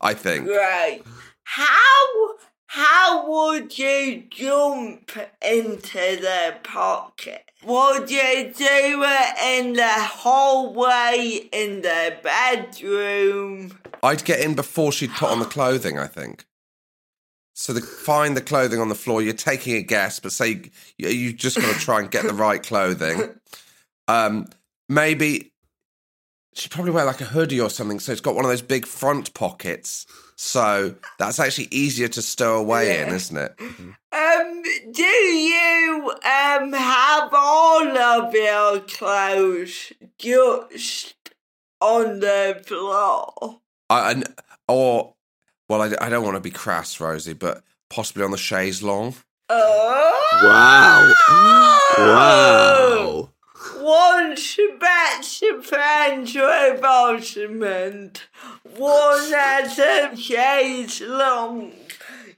I 0.00 0.14
think. 0.14 0.48
Right. 0.48 1.02
How 1.44 2.34
how 2.66 3.30
would 3.30 3.78
you 3.78 4.24
jump 4.28 5.12
into 5.40 6.18
their 6.20 6.58
pocket? 6.64 7.48
Would 7.66 8.10
you 8.10 8.52
do 8.56 9.02
it 9.04 9.38
in 9.42 9.72
the 9.74 9.88
hallway, 9.88 11.48
in 11.52 11.82
the 11.82 12.16
bedroom? 12.22 13.78
I'd 14.02 14.24
get 14.24 14.40
in 14.40 14.54
before 14.54 14.92
she'd 14.92 15.10
put 15.12 15.30
on 15.30 15.38
the 15.38 15.46
clothing, 15.46 15.98
I 15.98 16.06
think. 16.06 16.44
So 17.54 17.72
the, 17.72 17.80
find 17.80 18.36
the 18.36 18.42
clothing 18.42 18.80
on 18.80 18.88
the 18.88 18.94
floor. 18.94 19.22
You're 19.22 19.32
taking 19.32 19.76
a 19.76 19.82
guess, 19.82 20.20
but 20.20 20.32
say 20.32 20.70
you, 20.98 21.08
you 21.08 21.32
just 21.32 21.56
got 21.56 21.72
to 21.72 21.80
try 21.80 22.00
and 22.00 22.10
get 22.10 22.24
the 22.24 22.34
right 22.34 22.62
clothing. 22.62 23.30
Um, 24.06 24.48
maybe 24.86 25.52
She'd 26.54 26.70
probably 26.70 26.92
wear 26.92 27.04
like 27.04 27.20
a 27.20 27.24
hoodie 27.24 27.60
or 27.60 27.68
something, 27.68 27.98
so 27.98 28.12
it's 28.12 28.20
got 28.20 28.36
one 28.36 28.44
of 28.44 28.50
those 28.50 28.62
big 28.62 28.86
front 28.86 29.34
pockets. 29.34 30.06
So 30.36 30.94
that's 31.18 31.40
actually 31.40 31.68
easier 31.72 32.06
to 32.08 32.22
stow 32.22 32.58
away 32.58 33.00
in, 33.00 33.08
isn't 33.08 33.36
it? 33.36 33.58
Um, 34.14 34.62
do 34.92 35.02
you 35.02 36.10
um 36.10 36.72
have 36.72 37.30
all 37.32 37.98
of 37.98 38.32
your 38.32 38.80
clothes 38.80 39.92
just 40.18 41.16
on 41.80 42.20
the 42.20 42.62
floor? 42.64 43.60
I, 43.90 44.12
and, 44.12 44.24
or, 44.68 45.14
well, 45.68 45.82
I, 45.82 45.92
I 46.00 46.08
don't 46.08 46.24
want 46.24 46.36
to 46.36 46.40
be 46.40 46.50
crass, 46.50 47.00
Rosie, 47.00 47.32
but 47.32 47.64
possibly 47.90 48.22
on 48.22 48.30
the 48.30 48.36
chaise 48.38 48.82
long. 48.82 49.14
Oh, 49.50 50.40
Wow. 50.44 51.14
Wow. 51.98 53.30
Once 53.82 54.58
best 54.80 55.44
friends 55.62 56.34
with 56.34 56.84
Osman, 56.84 58.12
one 58.76 59.32
as 59.34 59.78
a 59.78 60.16
chaise 60.16 61.00
long. 61.02 61.72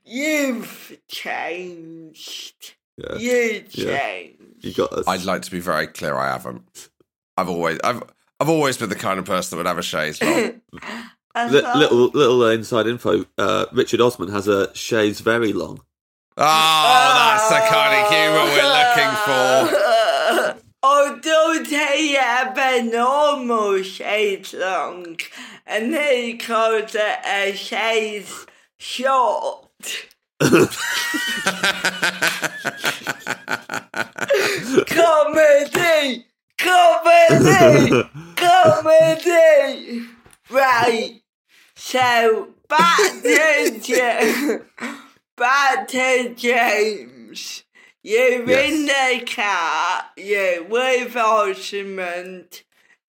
You've 0.07 0.99
changed. 1.09 2.75
Yeah. 2.97 3.17
You 3.17 3.65
Yeah. 3.71 3.99
changed. 3.99 4.65
You 4.65 4.73
got 4.75 4.93
us. 4.93 5.05
I'd 5.09 5.25
like 5.25 5.43
to 5.43 5.51
be 5.51 5.61
very 5.61 5.87
clear. 5.89 6.17
I 6.17 6.29
haven't. 6.33 6.89
I've 7.37 7.49
always, 7.49 7.79
I've, 7.85 8.03
I've 8.41 8.49
always 8.49 8.79
been 8.79 8.89
the 8.89 8.95
kind 8.95 9.19
of 9.19 9.25
person 9.27 9.57
that 9.57 9.61
would 9.65 9.69
have 9.69 9.79
a 9.79 9.83
chaise 9.83 10.23
long. 10.23 10.61
I 11.35 11.49
Li- 11.49 11.61
little 11.75 12.07
little 12.15 12.43
uh, 12.45 12.51
inside 12.53 12.87
info. 12.87 13.27
Uh, 13.37 13.67
Richard 13.73 14.01
Osman 14.01 14.31
has 14.31 14.49
a 14.49 14.75
chaise 14.75 15.21
very 15.21 15.53
long. 15.53 15.83
Oh, 16.39 16.45
that's 17.39 17.49
the 17.51 17.61
kind 17.75 18.01
of 18.01 18.09
humour 18.11 18.45
we're 18.55 18.73
looking 18.79 19.15
for. 19.27 20.63
Although 20.83 21.63
they 21.69 22.09
have 22.13 22.57
a 22.57 22.83
normal 22.83 23.83
chaise 23.83 24.55
long, 24.55 25.19
and 25.67 25.95
he 25.95 26.39
calls 26.39 26.95
it 26.95 27.19
a 27.27 27.53
chaise 27.55 28.47
short. 28.79 29.66
comedy, 34.87 36.27
comedy, 36.59 38.09
comedy. 38.37 40.07
Right. 40.51 41.21
So 41.75 42.49
back 42.69 42.99
to 43.23 43.81
Ja- 43.85 44.59
back 45.37 45.89
to 45.89 46.35
James. 46.35 47.65
You're 48.03 48.49
in 48.49 48.87
the 48.87 49.25
car. 49.27 50.05
You're 50.17 50.65
with 50.65 51.17
Osman. 51.17 52.47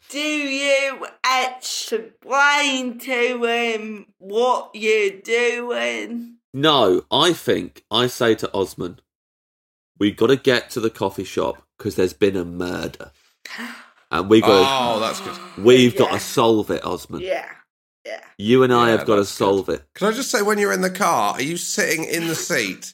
Do 0.09 0.19
you 0.19 1.05
explain 1.24 2.97
to 3.00 3.43
him 3.43 4.05
what 4.17 4.71
you're 4.74 5.19
doing? 5.21 6.38
No, 6.57 7.03
I 7.11 7.33
think 7.33 7.83
I 7.91 8.07
say 8.07 8.33
to 8.35 8.51
Osman, 8.51 8.99
we 9.99 10.11
got 10.11 10.27
to 10.27 10.35
get 10.35 10.71
to 10.71 10.79
the 10.79 10.89
coffee 10.89 11.23
shop 11.23 11.61
because 11.77 11.95
there's 11.95 12.13
been 12.13 12.35
a 12.35 12.43
murder, 12.43 13.11
and 14.11 14.27
we 14.27 14.41
got 14.41 14.95
Oh, 14.95 14.99
that's 14.99 15.21
good. 15.21 15.37
we've 15.63 15.95
got 15.95 16.09
Yeah. 16.11 16.17
to 16.17 16.23
solve 16.23 16.71
it, 16.71 16.83
Osman. 16.83 17.21
Yeah, 17.21 17.47
yeah. 18.07 18.19
You 18.37 18.63
and 18.63 18.73
I 18.73 18.87
Yeah, 18.89 18.97
have 18.97 19.07
got 19.07 19.15
to 19.15 19.21
that's 19.21 19.31
good. 19.37 19.45
solve 19.45 19.69
it. 19.69 19.83
Can 19.95 20.07
I 20.07 20.11
just 20.11 20.29
say, 20.31 20.41
when 20.41 20.57
you're 20.59 20.71
in 20.73 20.81
the 20.81 20.89
car, 20.89 21.33
are 21.33 21.41
you 21.41 21.57
sitting 21.57 22.03
in 22.05 22.27
the 22.27 22.35
seat 22.35 22.93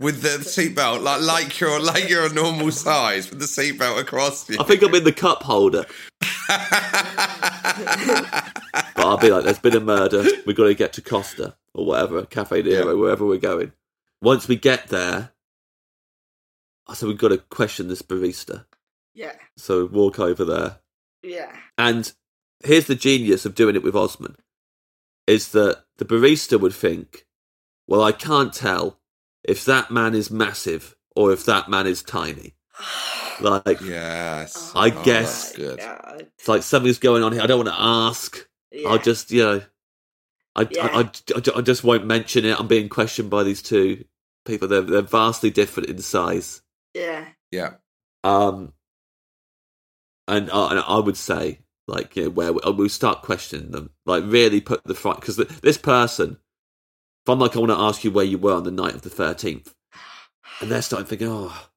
with 0.00 0.22
the 0.22 0.38
seatbelt 0.38 1.02
like 1.02 1.20
like 1.22 1.60
you're 1.60 1.80
like 1.80 2.08
you're 2.08 2.26
a 2.26 2.32
normal 2.32 2.70
size 2.70 3.28
with 3.30 3.40
the 3.40 3.46
seatbelt 3.46 3.98
across 4.00 4.48
you? 4.48 4.56
I 4.60 4.64
think 4.64 4.82
I'm 4.82 4.94
in 4.94 5.04
the 5.04 5.12
cup 5.12 5.42
holder, 5.42 5.84
but 6.48 6.60
I'll 8.96 9.18
be 9.18 9.30
like, 9.30 9.44
"There's 9.44 9.58
been 9.58 9.76
a 9.76 9.80
murder. 9.80 10.24
We've 10.46 10.56
got 10.56 10.64
to 10.64 10.74
get 10.74 10.92
to 10.94 11.02
Costa 11.02 11.54
or 11.74 11.86
whatever, 11.86 12.22
Caffè 12.22 12.64
Nero, 12.64 12.88
Yeah. 12.88 12.92
wherever 12.94 13.24
we're 13.26 13.38
going." 13.38 13.72
Once 14.22 14.48
we 14.48 14.56
get 14.56 14.88
there, 14.88 15.32
I 16.86 16.94
said 16.94 17.08
we've 17.08 17.18
got 17.18 17.28
to 17.28 17.38
question 17.38 17.88
this 17.88 18.02
barista. 18.02 18.64
Yeah, 19.16 19.34
So 19.56 19.86
walk 19.86 20.18
over 20.18 20.44
there, 20.44 20.78
yeah. 21.22 21.52
And 21.78 22.12
here's 22.64 22.86
the 22.86 22.96
genius 22.96 23.46
of 23.46 23.54
doing 23.54 23.76
it 23.76 23.82
with 23.84 23.94
Osman 23.94 24.34
is 25.26 25.50
that 25.52 25.84
the 25.98 26.04
barista 26.04 26.58
would 26.60 26.74
think, 26.74 27.26
well, 27.86 28.02
I 28.02 28.12
can't 28.12 28.52
tell 28.52 29.00
if 29.42 29.64
that 29.64 29.90
man 29.90 30.14
is 30.14 30.30
massive 30.30 30.96
or 31.16 31.32
if 31.32 31.44
that 31.46 31.68
man 31.68 31.86
is 31.86 32.02
tiny. 32.02 32.54
Like, 33.40 33.80
yes, 33.80 34.70
I 34.76 34.90
Oh, 34.90 35.02
guess- 35.02 35.56
good. 35.56 35.80
It's 36.38 36.46
like 36.46 36.62
something's 36.62 37.00
going 37.00 37.24
on 37.24 37.32
here. 37.32 37.42
I 37.42 37.46
don't 37.48 37.64
want 37.64 37.68
to 37.76 37.82
ask. 37.82 38.46
Yeah. 38.70 38.90
I'll 38.90 38.98
just, 38.98 39.32
you 39.32 39.42
know, 39.42 39.62
I, 40.54 40.68
Yeah. 40.70 40.86
I, 40.86 41.00
I, 41.34 41.42
I 41.56 41.60
just 41.62 41.82
won't 41.82 42.06
mention 42.06 42.44
it. 42.44 42.56
I'm 42.56 42.68
being 42.68 42.88
questioned 42.88 43.30
by 43.30 43.42
these 43.42 43.60
two 43.60 44.04
people. 44.44 44.68
They're, 44.68 44.82
they're 44.82 45.02
vastly 45.02 45.50
different 45.50 45.88
in 45.90 45.98
size. 45.98 46.62
Yeah. 46.94 47.26
Yeah, 47.50 47.72
Um, 48.22 48.72
and, 50.28 50.48
uh, 50.50 50.68
and 50.68 50.78
I 50.78 50.98
would 51.00 51.16
say, 51.16 51.58
like, 51.86 52.16
you 52.16 52.24
know, 52.24 52.30
where 52.30 52.52
we, 52.52 52.60
we 52.72 52.88
start 52.88 53.22
questioning 53.22 53.70
them, 53.70 53.90
like, 54.06 54.24
really 54.26 54.60
put 54.60 54.82
the 54.84 54.94
front 54.94 55.20
because 55.20 55.36
this 55.36 55.78
person, 55.78 56.38
if 57.24 57.28
I'm 57.28 57.38
like, 57.38 57.56
I 57.56 57.58
want 57.60 57.70
to 57.72 57.78
ask 57.78 58.04
you 58.04 58.10
where 58.10 58.24
you 58.24 58.38
were 58.38 58.54
on 58.54 58.64
the 58.64 58.70
night 58.70 58.94
of 58.94 59.02
the 59.02 59.10
13th, 59.10 59.72
and 60.60 60.70
they're 60.70 60.82
starting 60.82 61.06
thinking, 61.06 61.28
oh, 61.28 61.68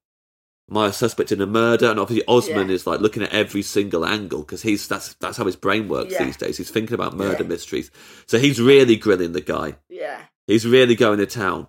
am 0.70 0.76
I 0.76 0.88
a 0.88 0.92
suspect 0.92 1.32
in 1.32 1.40
a 1.40 1.46
murder? 1.46 1.90
And 1.90 1.98
obviously, 1.98 2.26
Osman 2.26 2.68
Yeah. 2.68 2.74
is 2.74 2.86
like 2.86 3.00
looking 3.00 3.22
at 3.22 3.32
every 3.32 3.62
single 3.62 4.04
angle 4.06 4.40
because 4.40 4.62
he's 4.62 4.86
that's 4.86 5.14
that's 5.14 5.36
how 5.36 5.44
his 5.46 5.56
brain 5.56 5.88
works 5.88 6.12
Yeah. 6.12 6.24
these 6.24 6.36
days. 6.36 6.56
He's 6.58 6.70
thinking 6.70 6.94
about 6.94 7.16
murder 7.16 7.42
Yeah. 7.42 7.48
mysteries, 7.48 7.90
so 8.26 8.38
he's 8.38 8.60
really 8.60 8.96
grilling 8.96 9.32
the 9.32 9.40
guy. 9.40 9.76
Yeah. 9.88 10.20
He's 10.46 10.66
really 10.66 10.94
going 10.94 11.18
to 11.18 11.26
town. 11.26 11.66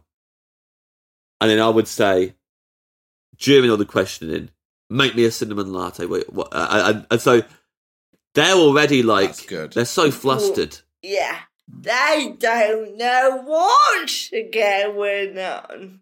And 1.42 1.50
then 1.50 1.60
I 1.60 1.70
would 1.70 1.88
say, 1.88 2.36
during 3.38 3.70
all 3.72 3.78
the 3.78 3.86
questioning, 3.86 4.50
make 4.90 5.16
me 5.16 5.24
a 5.24 5.32
cinnamon 5.32 5.72
latte. 5.72 6.06
Wait, 6.06 6.32
what? 6.32 6.50
Uh, 6.52 6.94
and, 6.94 7.08
and 7.10 7.22
so 7.22 7.42
they're 8.36 8.54
already 8.56 9.04
like, 9.04 9.30
That's 9.30 9.46
good. 9.46 9.74
they're 9.74 9.86
so 9.86 10.12
flustered. 10.12 10.78
Yeah. 11.02 11.40
They 11.68 12.36
don't 12.40 12.98
know 12.98 13.42
what's 13.46 14.32
going 14.52 15.38
on. 15.38 16.02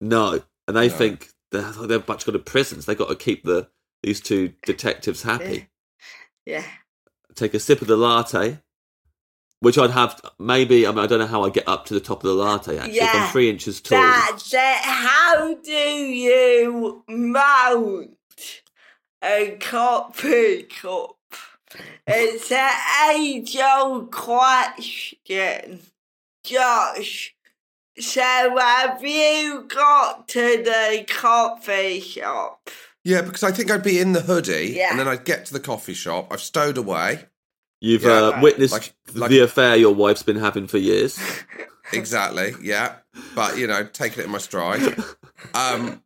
No, 0.00 0.42
and 0.68 0.76
they 0.76 0.88
No. 0.88 0.94
think 0.94 1.30
they're, 1.50 1.72
they're 1.72 1.96
about 1.98 2.20
to 2.20 2.26
go 2.26 2.32
to 2.32 2.38
prisons. 2.38 2.86
They 2.86 2.94
got 2.94 3.08
to 3.08 3.16
keep 3.16 3.44
the 3.44 3.68
these 4.02 4.20
two 4.20 4.52
detectives 4.64 5.22
happy. 5.22 5.68
Yeah. 6.46 6.64
Take 7.34 7.52
a 7.52 7.58
sip 7.60 7.82
of 7.82 7.88
the 7.88 7.96
latte, 7.96 8.60
which 9.60 9.76
I'd 9.76 9.90
have 9.90 10.18
maybe. 10.38 10.86
I 10.86 10.90
mean, 10.92 11.00
I 11.00 11.06
don't 11.06 11.18
know 11.18 11.26
how 11.26 11.44
I 11.44 11.50
get 11.50 11.68
up 11.68 11.84
to 11.86 11.94
the 11.94 12.00
top 12.00 12.24
of 12.24 12.28
the 12.28 12.32
latte. 12.34 12.78
Actually, 12.78 12.96
if 13.00 13.14
I'm 13.14 13.30
three 13.30 13.50
inches 13.50 13.82
tall. 13.82 14.00
That's 14.00 14.54
it. 14.54 14.58
How 14.82 15.54
do 15.54 15.70
you 15.72 17.04
mount 17.06 18.12
a 19.22 19.58
coffee 19.60 20.62
cup? 20.62 21.17
It's 22.06 22.50
an 22.52 22.72
age 23.16 23.56
old 23.56 24.10
question. 24.10 25.80
Josh, 26.44 27.34
so 27.98 28.56
have 28.58 29.04
you 29.04 29.64
got 29.68 30.28
to 30.28 30.62
the 30.62 31.04
coffee 31.08 32.00
shop? 32.00 32.70
yeah, 33.04 33.22
because 33.22 33.42
I 33.42 33.50
think 33.52 33.70
I'd 33.70 33.82
be 33.82 33.98
in 34.00 34.12
the 34.12 34.20
hoodie, 34.22 34.72
Yeah. 34.76 34.90
and 34.90 34.98
then 35.00 35.08
I'd 35.08 35.24
get 35.24 35.46
to 35.46 35.52
the 35.52 35.60
coffee 35.60 35.94
shop. 35.94 36.28
I've 36.32 36.40
stowed 36.40 36.78
away. 36.78 37.26
You've 37.80 38.02
Yeah, 38.02 38.10
uh, 38.26 38.30
right. 38.32 38.42
witnessed 38.42 38.72
Like- 38.72 38.94
like- 39.14 39.30
the 39.30 39.40
affair 39.40 39.76
your 39.76 39.94
wife's 39.94 40.22
been 40.22 40.38
having 40.40 40.66
for 40.68 40.78
years. 40.78 41.18
Exactly, 41.90 42.54
yeah. 42.60 42.96
But 43.34 43.56
you 43.56 43.66
know, 43.66 43.82
taking 43.84 44.18
it 44.20 44.26
in 44.26 44.30
my 44.30 44.36
stride. 44.36 44.94
Um, 45.54 46.02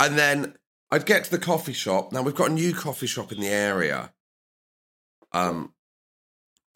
and 0.00 0.18
then 0.18 0.56
I'd 0.90 1.06
get 1.06 1.22
to 1.26 1.30
the 1.30 1.38
coffee 1.38 1.72
shop. 1.74 2.10
Now 2.10 2.22
we've 2.22 2.34
got 2.34 2.50
a 2.50 2.52
new 2.52 2.74
coffee 2.74 3.06
shop 3.06 3.30
in 3.30 3.38
the 3.38 3.46
area. 3.46 4.12
Um, 5.32 5.72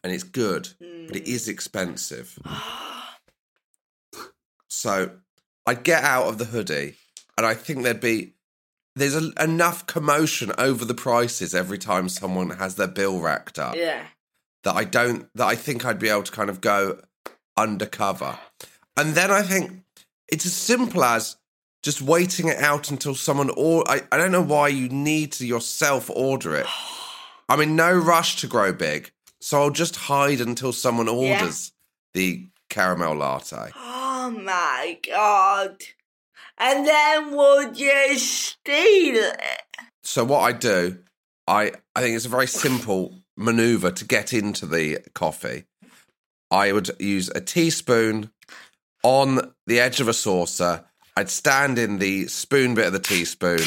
and 0.03 0.12
it's 0.12 0.23
good, 0.23 0.69
but 0.79 1.17
it 1.17 1.27
is 1.29 1.49
expensive. 1.49 2.38
So 4.69 5.11
I'd 5.67 5.85
get 5.85 6.03
out 6.05 6.27
of 6.27 6.38
the 6.38 6.45
hoodie, 6.47 6.97
and 7.38 7.47
I 7.47 7.55
think 7.55 7.83
there'd 7.83 8.01
be 8.01 8.35
there's 8.97 9.14
a, 9.14 9.31
enough 9.43 9.87
commotion 9.87 10.53
over 10.59 10.85
the 10.85 10.95
prices 10.95 11.55
every 11.55 11.79
time 11.79 12.09
someone 12.09 12.51
has 12.51 12.75
their 12.77 12.88
bill 12.88 13.21
racked 13.21 13.59
up 13.59 13.75
Yeah. 13.77 14.05
that 14.64 14.75
I 14.75 14.85
don't 14.85 15.29
that 15.37 15.47
I 15.47 15.55
think 15.55 15.85
I'd 15.85 15.99
be 15.99 16.09
able 16.09 16.25
to 16.25 16.33
kind 16.33 16.51
of 16.51 16.61
go 16.61 17.01
undercover. 17.57 18.38
And 18.97 19.14
then 19.14 19.31
I 19.31 19.43
think 19.43 19.83
it's 20.29 20.45
as 20.47 20.53
simple 20.55 21.03
as 21.05 21.37
just 21.83 22.03
waiting 22.03 22.49
it 22.49 22.59
out 22.59 22.90
until 22.90 23.14
someone 23.14 23.51
or 23.57 23.88
I, 23.88 24.03
I 24.12 24.17
don't 24.17 24.33
know 24.33 24.43
why 24.43 24.69
you 24.69 24.88
need 24.88 25.33
to 25.33 25.47
yourself 25.47 26.11
order 26.11 26.57
it. 26.57 26.67
I'm 27.49 27.61
in 27.61 27.77
no 27.77 27.93
rush 27.93 28.37
to 28.41 28.47
grow 28.47 28.73
big, 28.73 29.13
so 29.41 29.63
I'll 29.63 29.71
just 29.71 29.97
hide 29.97 30.41
until 30.41 30.73
someone 30.73 31.09
orders 31.09 31.73
the 32.15 32.49
caramel 32.71 33.17
latte. 33.17 33.71
Oh 33.77 34.31
my 34.31 34.99
god. 35.07 35.83
And 36.57 36.87
then 36.87 37.37
would 37.37 37.79
you 37.79 38.19
steal 38.19 39.17
it? 39.17 39.63
So 40.03 40.25
what 40.25 40.41
I 40.41 40.53
do, 40.53 40.99
I 41.47 41.73
I 41.95 42.01
think 42.01 42.17
it's 42.17 42.27
a 42.27 42.31
very 42.31 42.47
simple 42.47 43.19
maneuver 43.37 43.91
to 43.91 44.05
get 44.05 44.33
into 44.33 44.67
the 44.67 44.99
coffee, 45.15 45.65
I 46.51 46.73
would 46.73 46.91
use 47.01 47.29
a 47.35 47.41
teaspoon 47.41 48.31
on 49.03 49.53
the 49.67 49.81
edge 49.81 50.01
of 50.01 50.09
a 50.09 50.15
saucer. 50.15 50.85
I'd 51.17 51.31
stand 51.31 51.79
in 51.79 51.99
the 51.99 52.27
spoon 52.29 52.75
bit 52.75 52.87
of 52.87 52.93
the 52.93 52.99
teaspoon, 52.99 53.61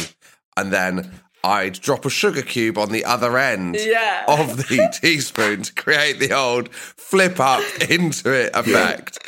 and 0.56 0.72
then 0.72 1.22
I'd 1.44 1.74
drop 1.80 2.06
a 2.06 2.10
sugar 2.10 2.42
cube 2.42 2.78
on 2.78 2.92
the 2.92 3.06
other 3.06 3.38
end 3.38 3.78
Yeah. 3.80 4.26
of 4.28 4.58
the 4.58 4.90
teaspoon 5.02 5.64
to 5.64 5.74
create 5.74 6.20
the 6.20 6.34
old 6.34 6.74
flip 6.74 7.40
up 7.40 7.64
into 7.90 8.32
it 8.34 8.52
effect. 8.54 9.20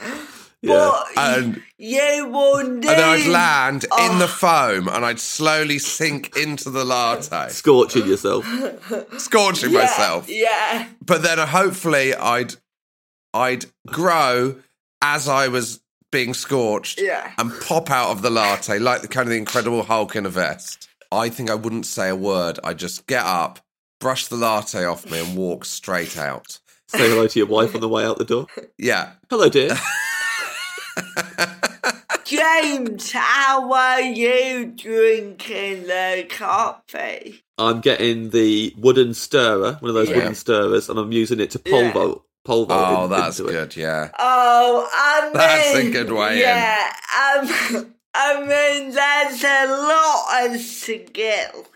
Yeah. 0.00 0.22
But 0.62 1.06
And 1.16 1.62
you 1.78 2.28
will 2.28 2.58
need. 2.64 2.74
and 2.74 2.82
then 2.84 3.00
I'd 3.08 3.26
land 3.26 3.84
in 3.84 3.90
Oh. 3.92 4.18
the 4.18 4.28
foam 4.44 4.88
and 4.88 5.04
I'd 5.04 5.20
slowly 5.20 5.78
sink 5.78 6.36
into 6.36 6.70
the 6.70 6.84
latte, 6.84 7.48
Scorching 7.50 8.06
yourself. 8.06 8.44
scorching 9.18 9.70
yeah, 9.72 9.80
myself. 9.80 10.28
Yeah. 10.28 10.86
But 11.04 11.22
then 11.22 11.38
uh, 11.38 11.46
hopefully 11.46 12.14
I'd 12.14 12.54
I'd 13.34 13.66
grow 13.86 14.56
as 15.02 15.28
I 15.28 15.48
was 15.48 15.80
being 16.10 16.32
scorched 16.34 17.00
Yeah. 17.00 17.32
and 17.38 17.52
pop 17.60 17.90
out 17.90 18.10
of 18.10 18.22
the 18.22 18.30
latte 18.30 18.78
like 18.78 19.02
the 19.02 19.08
kind 19.08 19.26
of 19.26 19.30
the 19.30 19.36
Incredible 19.38 19.82
Hulk 19.84 20.16
in 20.16 20.24
a 20.26 20.30
vest. 20.30 20.85
I 21.12 21.28
think 21.28 21.50
I 21.50 21.54
wouldn't 21.54 21.86
say 21.86 22.08
a 22.08 22.16
word. 22.16 22.58
I'd 22.64 22.78
just 22.78 23.06
get 23.06 23.24
up, 23.24 23.60
brush 24.00 24.26
the 24.26 24.36
latte 24.36 24.84
off 24.84 25.10
me, 25.10 25.20
and 25.20 25.36
walk 25.36 25.64
straight 25.64 26.16
out. 26.18 26.58
Say 26.88 27.08
hello 27.10 27.26
to 27.26 27.38
your 27.38 27.48
wife 27.48 27.74
on 27.74 27.80
the 27.80 27.88
way 27.88 28.04
out 28.04 28.18
the 28.18 28.24
door. 28.24 28.46
Yeah. 28.78 29.12
Hello, 29.30 29.48
dear. 29.48 29.76
James, 32.24 33.12
how 33.12 33.72
are 33.72 34.00
you 34.00 34.66
drinking 34.66 35.84
the 35.84 36.26
coffee? 36.28 37.44
I'm 37.56 37.80
getting 37.80 38.30
the 38.30 38.74
wooden 38.78 39.14
stirrer, 39.14 39.74
one 39.80 39.88
of 39.90 39.94
those 39.94 40.08
Yeah. 40.10 40.16
wooden 40.16 40.34
stirrers, 40.34 40.88
and 40.88 40.98
I'm 40.98 41.12
using 41.12 41.38
it 41.38 41.50
to 41.52 41.58
pole 41.60 41.82
Yeah. 41.84 41.92
vault. 41.92 42.22
Pole 42.44 42.66
vault 42.66 42.98
Oh, 42.98 43.04
in- 43.04 43.10
that's 43.10 43.38
into 43.38 43.50
it. 43.50 43.54
good. 43.54 43.76
Yeah. 43.76 44.10
Oh, 44.18 44.88
I 44.92 45.20
mean, 45.24 45.32
That's 45.34 45.74
a 45.76 45.90
good 45.90 46.12
way 46.12 46.32
in. 46.34 46.38
Yeah, 46.40 46.92
um, 47.76 47.94
I 48.18 48.40
mean, 48.40 48.92
there's 48.92 49.44
a 49.44 49.66
lot 49.66 50.46
of 50.46 50.58
skill 50.60 51.66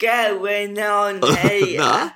going 0.00 0.80
on 0.80 1.22
here. 1.42 1.78
Nah. 1.78 2.10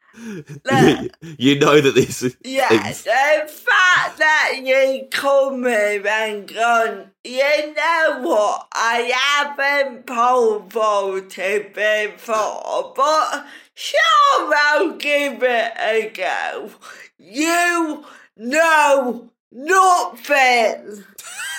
Look, 0.64 1.12
you 1.38 1.58
know 1.58 1.80
that 1.80 1.94
these 1.94 2.36
Yeah, 2.44 2.68
things. 2.68 3.04
the 3.04 3.48
fact 3.48 4.18
that 4.18 4.60
you 4.64 5.08
come 5.10 5.64
here 5.64 6.06
and 6.06 6.48
gone, 6.52 7.10
you 7.24 7.74
know 7.74 8.20
what, 8.22 8.68
I 8.72 9.12
haven't 9.14 10.06
pole 10.06 10.60
vaulted 10.60 11.72
before, 11.74 12.92
but 12.96 13.46
sure 13.74 14.54
I'll 14.56 14.96
give 14.96 15.42
it 15.42 15.72
a 15.78 16.10
go. 16.14 16.70
You 17.18 18.04
know 18.36 19.30
nothing. 19.52 21.04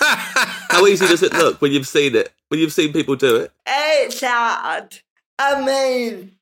How 0.00 0.86
easy 0.86 1.06
does 1.06 1.22
it 1.22 1.32
look 1.34 1.60
when 1.60 1.72
you've 1.72 1.88
seen 1.88 2.14
it? 2.14 2.32
When 2.48 2.60
you've 2.60 2.72
seen 2.72 2.92
people 2.92 3.16
do 3.16 3.36
it? 3.36 3.52
It's 3.66 4.20
hard. 4.22 4.98
I 5.38 5.64
mean, 5.64 6.32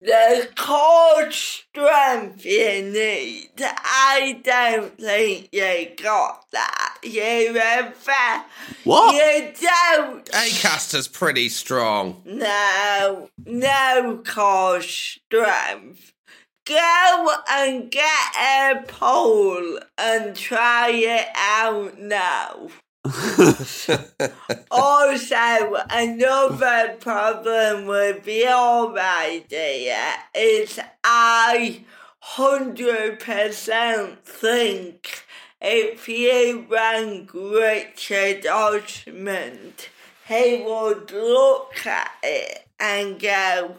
the 0.00 0.48
core 0.56 1.30
strength 1.30 2.44
you 2.44 2.82
need, 2.82 3.50
I 3.58 4.40
don't 4.44 4.98
think 4.98 5.48
you 5.52 5.88
got 6.02 6.44
that. 6.52 6.98
You 7.02 7.56
ever? 7.56 8.44
What? 8.84 9.14
You 9.14 9.52
don't. 9.60 10.28
Acaster's 10.28 11.08
pretty 11.08 11.48
strong. 11.48 12.22
No, 12.24 13.30
no 13.44 14.22
core 14.24 14.82
strength. 14.82 16.12
Go 16.66 17.30
and 17.48 17.90
get 17.90 18.36
a 18.36 18.82
pole 18.88 19.78
and 19.96 20.34
try 20.34 20.90
it 20.90 21.28
out 21.36 21.98
now. 21.98 22.68
Also, 24.70 25.76
another 25.90 26.96
problem 27.00 27.86
with 27.86 28.26
your 28.26 28.98
idea 28.98 30.14
is 30.34 30.78
I 31.04 31.84
100% 32.34 34.18
think 34.18 35.24
if 35.60 36.08
you 36.08 36.66
rang 36.68 37.28
Richard 37.32 38.46
Osman, 38.46 39.74
he 40.28 40.62
would 40.66 41.10
look 41.12 41.86
at 41.86 42.10
it 42.22 42.66
and 42.78 43.18
go, 43.18 43.76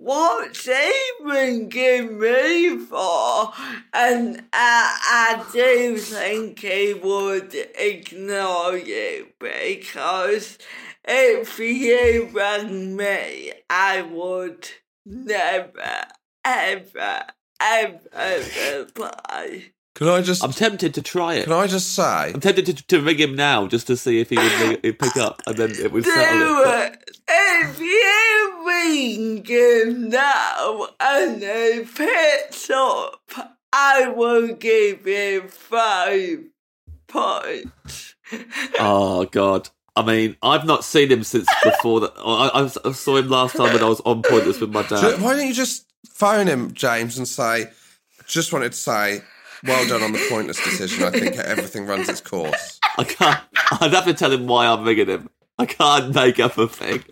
What's 0.00 0.64
he 0.64 0.92
ringing 1.22 2.20
me 2.20 2.78
for? 2.78 3.52
And 3.92 4.44
I, 4.52 5.42
I 5.42 5.44
do 5.52 5.98
think 5.98 6.60
he 6.60 6.94
would 6.94 7.52
ignore 7.76 8.76
you 8.76 9.26
because 9.40 10.56
if 11.04 11.58
you 11.58 12.30
rang 12.32 12.96
me, 12.96 13.52
I 13.68 14.02
would 14.02 14.68
never, 15.04 16.04
ever, 16.44 17.24
ever 17.60 18.84
reply. 18.86 19.72
Can 19.98 20.08
I 20.08 20.22
just 20.22 20.44
I'm 20.44 20.52
tempted 20.52 20.94
to 20.94 21.02
try 21.02 21.34
it. 21.34 21.44
can 21.44 21.52
I 21.52 21.66
just 21.66 21.92
say 21.94 22.30
I'm 22.32 22.38
tempted 22.40 22.66
to, 22.66 22.86
to 22.86 23.00
ring 23.02 23.18
him 23.18 23.34
now 23.34 23.66
just 23.66 23.88
to 23.88 23.96
see 23.96 24.20
if 24.20 24.30
he 24.30 24.36
would 24.36 24.52
ring, 24.60 24.78
he'd 24.82 24.98
pick 24.98 25.16
up 25.16 25.42
and 25.44 25.56
then 25.56 25.70
it 25.72 25.90
would 25.90 26.04
Do 26.04 26.10
settle 26.12 26.62
it. 26.66 26.92
it. 27.04 27.16
If 27.28 27.80
you 27.80 28.64
ring 28.64 29.44
him 29.44 30.08
now 30.10 30.86
and 31.00 31.42
he 31.42 31.84
picks 31.84 32.70
up, 32.70 33.20
I 33.72 34.08
will 34.08 34.54
give 34.54 35.04
him 35.04 35.48
five 35.48 36.44
points. 37.08 38.14
Oh 38.78 39.24
God. 39.30 39.68
I 39.96 40.04
mean, 40.04 40.36
I've 40.44 40.64
not 40.64 40.84
seen 40.84 41.10
him 41.10 41.24
since 41.24 41.48
before 41.64 41.98
that. 42.00 42.12
I, 42.18 42.50
I, 42.54 42.88
I 42.88 42.92
saw 42.92 43.16
him 43.16 43.28
last 43.28 43.56
time 43.56 43.72
when 43.72 43.82
I 43.82 43.88
was 43.88 44.00
on 44.02 44.22
Pointless 44.22 44.60
with 44.60 44.70
my 44.70 44.82
dad. 44.84 45.20
Why 45.20 45.34
don't 45.34 45.48
you 45.48 45.52
just 45.52 45.86
phone 46.08 46.46
him, 46.46 46.72
James, 46.72 47.18
and 47.18 47.26
say, 47.26 47.66
just 48.28 48.52
wanted 48.52 48.70
to 48.70 48.78
say, 48.78 49.22
well 49.64 49.86
done 49.88 50.02
on 50.02 50.12
the 50.12 50.26
pointless 50.30 50.62
decision. 50.62 51.04
I 51.04 51.10
think 51.10 51.36
everything 51.36 51.86
runs 51.86 52.08
its 52.08 52.20
course. 52.20 52.78
I 52.96 53.04
can't. 53.04 53.40
I'd 53.80 53.92
have 53.92 54.04
to 54.06 54.14
tell 54.14 54.32
him 54.32 54.46
why 54.46 54.66
I'm 54.66 54.84
ringing 54.84 55.06
him. 55.08 55.30
I 55.58 55.66
can't 55.66 56.14
make 56.14 56.38
up 56.40 56.56
a 56.58 56.68
thing. 56.68 57.04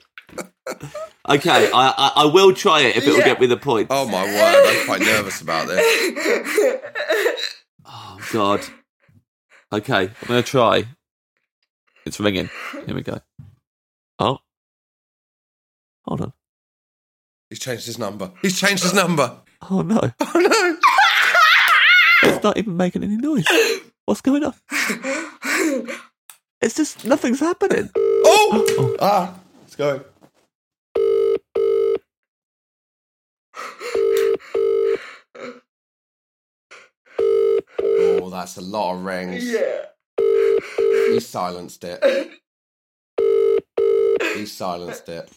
Okay, 1.29 1.71
I, 1.73 1.95
I, 1.97 2.13
I 2.17 2.25
will 2.27 2.53
try 2.55 2.81
it 2.83 2.97
if 2.97 3.07
it 3.07 3.11
will 3.11 3.19
Yeah. 3.19 3.25
get 3.27 3.41
me 3.41 3.47
the 3.47 3.57
point. 3.57 3.89
Oh 3.91 4.07
my 4.09 4.25
word, 4.25 4.65
I'm 4.67 4.87
quite 4.87 5.01
nervous 5.01 5.41
about 5.41 5.67
this. 5.69 6.81
Oh 7.85 8.19
God. 8.33 8.61
Okay, 9.73 10.03
I'm 10.05 10.29
gonna 10.29 10.43
try. 10.43 10.85
It's 12.05 12.21
ringing. 12.21 12.49
Here 12.87 12.95
we 12.95 13.03
go. 13.03 13.21
Oh. 14.19 14.39
Hold 16.05 16.21
on. 16.21 16.33
He's 17.51 17.59
changed 17.59 17.87
his 17.87 17.99
number. 17.99 18.31
He's 18.43 18.59
changed 18.59 18.83
his 18.85 18.95
number. 18.95 19.39
Oh 19.71 19.83
no. 19.83 20.01
Oh 20.21 20.33
no. 20.35 20.79
It's 22.27 22.43
not 22.43 22.57
even 22.57 22.77
making 22.77 23.05
any 23.05 23.17
noise. 23.17 23.47
What's 24.07 24.21
going 24.21 24.45
on? 24.45 24.55
It's 26.61 26.75
just 26.77 27.05
nothing's 27.05 27.41
happening. 27.41 27.91
Oh! 27.97 28.97
Ah, 29.01 29.35
it's 29.65 29.77
going. 29.77 30.03
Oh, 37.83 38.31
that's 38.31 38.57
a 38.57 38.61
lot 38.63 38.95
of 38.95 39.05
rings. 39.05 39.45
yeah. 39.45 39.87
He 41.09 41.21
silenced 41.21 41.85
it. 41.85 42.31
He 44.35 44.47
silenced 44.47 45.09
it. 45.09 45.31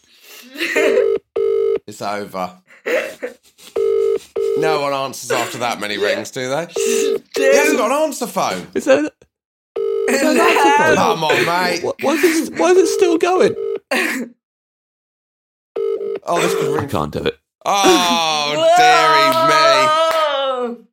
It's 1.87 2.03
over. 2.03 2.51
No 4.59 4.81
one 4.81 4.93
answers 4.93 5.31
after 5.31 5.57
that 5.59 5.79
many 5.79 5.97
rings, 5.97 6.31
do 6.31 6.49
they? 6.49 6.67
He 7.35 7.55
hasn't 7.55 7.77
got 7.77 7.91
an 7.91 8.03
answer 8.03 8.27
phone. 8.27 8.67
Is 8.73 8.85
that 8.85 9.13
turn 9.75 10.35
that 10.37 10.97
off? 10.97 11.15
Come 11.15 11.23
on, 11.23 11.45
mate. 11.45 11.83
Why, 11.83 11.91
why, 12.01 12.13
is 12.15 12.49
it, 12.49 12.59
why 12.59 12.71
is 12.71 12.77
it 12.77 12.87
still 12.87 13.17
going? 13.17 13.55
Oh, 16.25 16.41
this 16.41 16.53
could 16.55 16.79
I 16.83 16.85
can't 16.87 17.13
do 17.13 17.23
it. 17.23 17.39
Oh, 17.65 18.53
dearie 20.67 20.75
me. 20.75 20.85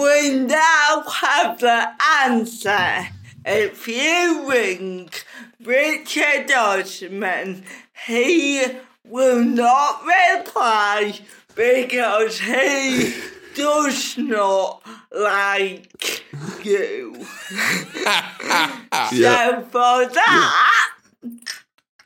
We 0.00 0.38
now 0.46 1.02
have 1.02 1.58
the 1.60 1.88
answer. 2.20 3.08
If 3.44 3.88
you 3.88 4.48
ring 4.50 5.10
Richard 5.64 6.50
Osman, 6.52 7.64
he 8.06 8.64
will 9.04 9.42
not 9.42 10.02
reply 10.04 11.20
because 11.58 12.38
he 12.38 13.12
does 13.56 14.16
not 14.16 14.80
like 15.12 16.24
you. 16.64 17.26
So 19.10 19.62
for 19.70 20.06
that, 20.06 20.74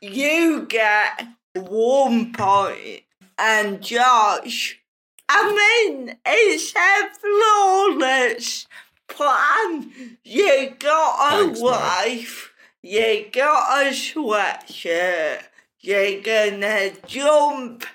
you 0.01 0.65
get 0.67 1.27
one 1.55 2.31
point. 2.33 3.03
And 3.37 3.81
Josh, 3.81 4.79
I 5.27 5.87
mean, 5.87 6.15
it's 6.25 6.73
a 6.75 7.09
flawless 7.19 8.67
plan. 9.07 9.91
You 10.23 10.75
got 10.79 11.33
a 11.33 11.45
Thanks, 11.45 11.61
wife, 11.61 12.53
you 12.81 13.25
got 13.31 13.87
a 13.87 13.89
sweatshirt, 13.91 15.43
you're 15.83 16.21
gonna 16.21 16.91
jump 17.05 17.85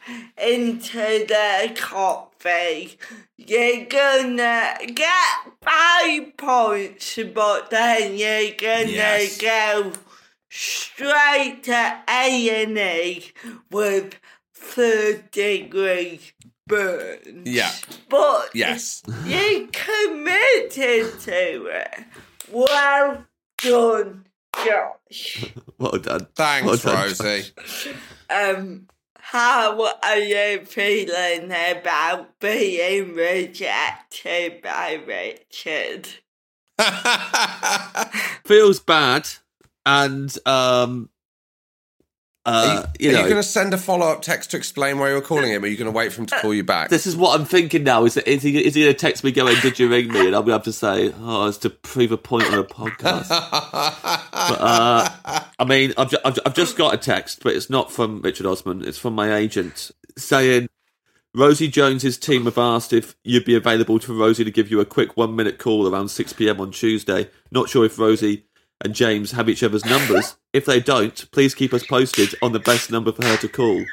into 0.40 1.24
the 1.26 1.72
coffee. 1.76 2.98
You're 3.36 3.86
gonna 3.86 4.76
get 4.94 5.36
five 5.62 6.36
points, 6.36 7.18
but 7.34 7.70
then 7.70 8.16
you're 8.16 8.52
gonna 8.56 8.90
Yes. 8.90 9.38
go 9.38 9.92
straight 10.50 11.62
to 11.64 12.02
A 12.08 12.62
and 12.62 12.78
E 12.78 13.32
with 13.70 14.14
third 14.54 15.30
degree 15.30 16.20
burns. 16.66 17.48
Yeah. 17.48 17.72
But 18.10 18.50
Yes. 18.54 19.02
you 19.24 19.68
committed 19.72 21.18
to 21.20 21.66
it. 21.66 22.04
Well 22.50 23.24
done, 23.62 24.26
Josh. 24.68 25.52
Well 25.78 25.92
done. 25.92 26.26
Thanks, 26.34 26.66
Well 26.66 26.94
done, 26.94 27.04
Rosie. 27.04 27.52
Um, 28.30 28.88
how 29.18 29.92
are 30.02 30.18
you 30.18 30.64
feeling 30.64 31.52
about 31.52 32.38
being 32.40 33.14
rejected 33.14 34.62
by 34.62 35.00
Richard? 35.06 36.08
Feels 38.44 38.80
bad, 38.80 39.28
and 39.86 40.36
um, 40.46 41.10
Are 42.46 42.64
uh, 42.64 42.86
you, 42.98 43.10
you 43.10 43.12
know, 43.14 43.24
going 43.24 43.36
to 43.36 43.42
send 43.42 43.74
a 43.74 43.78
follow 43.78 44.06
up 44.06 44.22
text 44.22 44.52
to 44.52 44.56
explain 44.56 44.98
why 44.98 45.08
you 45.08 45.14
were 45.14 45.20
calling 45.20 45.50
him? 45.50 45.62
Or 45.62 45.66
are 45.66 45.68
you 45.68 45.76
going 45.76 45.90
to 45.90 45.96
wait 45.96 46.12
for 46.12 46.22
him 46.22 46.26
to 46.26 46.38
call 46.40 46.54
you 46.54 46.64
back? 46.64 46.88
this 46.88 47.06
is 47.06 47.14
what 47.14 47.38
I'm 47.38 47.44
thinking 47.44 47.84
now. 47.84 48.04
Is, 48.04 48.14
that, 48.14 48.26
is 48.26 48.42
he 48.42 48.56
is 48.64 48.74
he 48.74 48.82
going 48.82 48.94
to 48.94 48.98
text 48.98 49.22
me 49.22 49.32
going, 49.32 49.56
"Did 49.60 49.78
you 49.78 49.88
ring 49.88 50.08
me?" 50.08 50.26
And 50.26 50.34
I'll 50.34 50.42
be 50.42 50.52
able 50.52 50.62
to 50.62 50.72
say, 50.72 51.12
"Oh, 51.20 51.46
it's 51.48 51.58
to 51.58 51.70
prove 51.70 52.12
a 52.12 52.16
point 52.16 52.46
on 52.46 52.58
a 52.58 52.64
podcast." 52.64 53.28
but, 53.28 54.60
uh, 54.60 55.08
I 55.58 55.64
mean, 55.66 55.92
I've, 55.98 56.10
ju- 56.10 56.18
I've, 56.24 56.38
I've 56.46 56.54
just 56.54 56.76
got 56.76 56.94
a 56.94 56.96
text, 56.96 57.42
but 57.42 57.54
it's 57.54 57.68
not 57.68 57.92
from 57.92 58.22
Richard 58.22 58.46
Osman. 58.46 58.82
It's 58.86 58.98
from 58.98 59.14
my 59.14 59.34
agent 59.34 59.90
saying, 60.16 60.68
Rosie 61.34 61.68
Jones's 61.68 62.18
team 62.18 62.46
have 62.46 62.58
asked 62.58 62.92
if 62.92 63.14
you'd 63.22 63.44
be 63.44 63.54
available 63.54 63.98
for 63.98 64.14
Rosie 64.14 64.44
to 64.44 64.50
give 64.50 64.70
you 64.70 64.80
a 64.80 64.86
quick 64.86 65.16
one 65.16 65.36
minute 65.36 65.58
call 65.58 65.86
around 65.86 66.08
6 66.08 66.32
pm 66.32 66.60
on 66.60 66.70
Tuesday. 66.70 67.30
Not 67.50 67.68
sure 67.68 67.84
if 67.84 67.98
Rosie 67.98 68.46
and 68.82 68.94
James 68.94 69.32
have 69.32 69.48
each 69.48 69.62
other's 69.62 69.84
numbers. 69.84 70.36
If 70.52 70.64
they 70.64 70.80
don't, 70.80 71.30
please 71.30 71.54
keep 71.54 71.72
us 71.74 71.86
posted 71.86 72.34
on 72.42 72.52
the 72.52 72.60
best 72.60 72.90
number 72.90 73.12
for 73.12 73.24
her 73.24 73.36
to 73.38 73.48
call. 73.48 73.84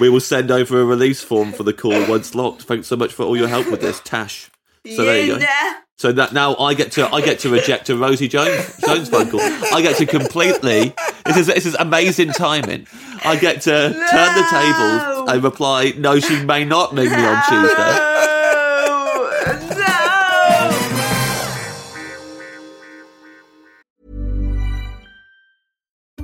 We 0.00 0.08
will 0.08 0.20
send 0.20 0.50
over 0.50 0.80
a 0.80 0.84
release 0.84 1.22
form 1.22 1.52
for 1.52 1.62
the 1.62 1.72
call 1.72 2.06
once 2.08 2.34
locked. 2.34 2.62
Thanks 2.62 2.86
so 2.86 2.96
much 2.96 3.12
for 3.12 3.22
all 3.24 3.36
your 3.36 3.48
help 3.48 3.70
with 3.70 3.80
this, 3.80 4.00
Tash. 4.04 4.50
So 4.94 5.04
there 5.04 5.22
you 5.24 5.38
go. 5.38 5.46
So 5.98 6.12
that 6.12 6.34
now 6.34 6.54
I 6.56 6.74
get 6.74 6.92
to 6.92 7.08
I 7.08 7.22
get 7.22 7.38
to 7.40 7.48
reject 7.50 7.88
a 7.88 7.96
Rosie 7.96 8.28
Jones 8.28 8.78
Jones 8.86 9.08
phone 9.08 9.30
call. 9.30 9.40
I 9.40 9.80
get 9.80 9.96
to 9.96 10.04
completely 10.06 10.94
this 11.24 11.38
is 11.38 11.46
this 11.46 11.64
is 11.64 11.74
amazing 11.74 12.32
timing. 12.32 12.86
I 13.24 13.36
get 13.36 13.62
to 13.62 13.70
turn 13.70 14.34
the 14.34 14.46
tables 14.50 15.30
and 15.30 15.42
reply, 15.42 15.94
no, 15.96 16.20
she 16.20 16.44
may 16.44 16.64
not 16.64 16.92
ring 16.92 17.10
me 17.10 17.16
on 17.16 17.42
Tuesday. 17.48 18.16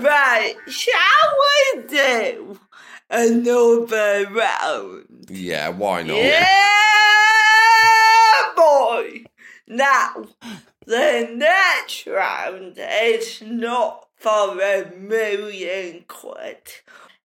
Right, 0.00 0.54
shall 0.68 1.36
we 1.74 1.82
do 1.88 2.60
another 3.10 4.26
round? 4.30 5.26
yeah, 5.28 5.70
why 5.70 6.02
not? 6.02 6.16
Yeah, 6.16 6.54
boy. 8.54 9.24
Now, 9.66 10.24
the 10.86 11.28
next 11.34 12.06
round 12.06 12.78
is 12.78 13.42
not 13.42 14.06
for 14.16 14.60
a 14.60 14.90
million 14.96 16.04
quid. 16.06 16.62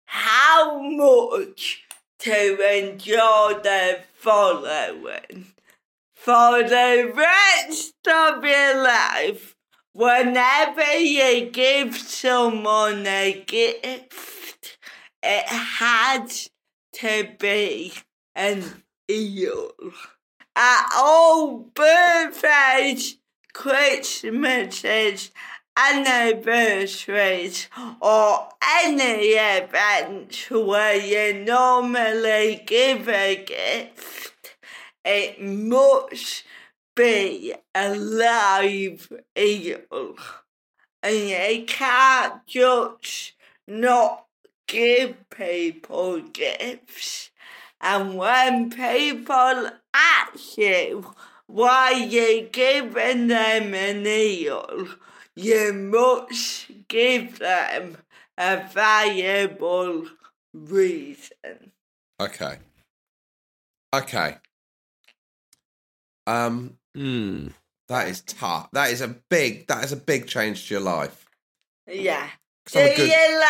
How 0.06 0.80
much 0.82 1.84
to 2.20 2.78
enjoy 2.78 3.60
the 3.62 4.00
following? 4.16 5.54
For 6.16 6.64
the 6.64 7.12
rest 7.16 7.96
of 8.08 8.44
your 8.44 8.84
life, 8.84 9.56
whenever 9.94 10.98
you 10.98 11.50
give 11.52 11.96
someone 11.96 13.06
a 13.08 13.44
gift, 13.46 14.78
it 15.22 15.48
has 15.48 16.50
to 16.94 17.30
be 17.40 17.94
an 18.36 18.84
eel. 19.10 19.72
At 20.56 20.90
all 20.96 21.58
birthdays, 21.74 23.18
Christmases, 23.54 25.32
anniversaries, 25.78 27.68
or 28.02 28.50
any 28.84 29.30
events 29.34 30.50
where 30.50 30.96
you 30.96 31.44
normally 31.44 32.64
give 32.66 33.08
a 33.10 33.44
gift, 33.44 34.56
it 35.06 35.42
must 35.42 36.44
be 36.96 37.54
a 37.76 37.96
live 37.96 39.12
eel. 39.38 40.16
And 41.02 41.30
you 41.30 41.66
can't 41.66 42.46
just 42.46 43.34
not 43.68 44.26
give 44.68 45.30
people 45.30 46.22
gifts. 46.22 47.32
And 47.82 48.18
when 48.18 48.70
people 48.70 49.70
ask 49.94 50.58
you 50.58 51.14
why 51.48 51.92
you're 51.92 52.48
giving 52.48 53.28
them 53.28 53.74
an 53.74 54.08
eel, 54.08 54.88
you 55.36 55.74
must 55.74 56.72
give 56.88 57.40
them 57.40 57.98
a 58.38 58.64
valuable 58.72 60.08
reason. 60.54 61.72
Okay. 62.20 62.58
Okay. 63.94 64.38
Um, 66.26 66.78
Hmm. 66.96 67.48
that 67.88 68.08
is 68.08 68.22
tough. 68.22 68.70
That 68.72 68.92
is 68.92 69.02
a 69.02 69.08
big. 69.08 69.68
That 69.68 69.84
is 69.84 69.92
a 69.92 69.96
big 69.98 70.28
change 70.28 70.68
to 70.68 70.76
your 70.76 70.84
life. 70.84 71.26
Yeah. 71.88 72.28
Do 72.72 72.80
good- 72.96 73.10
you 73.10 73.42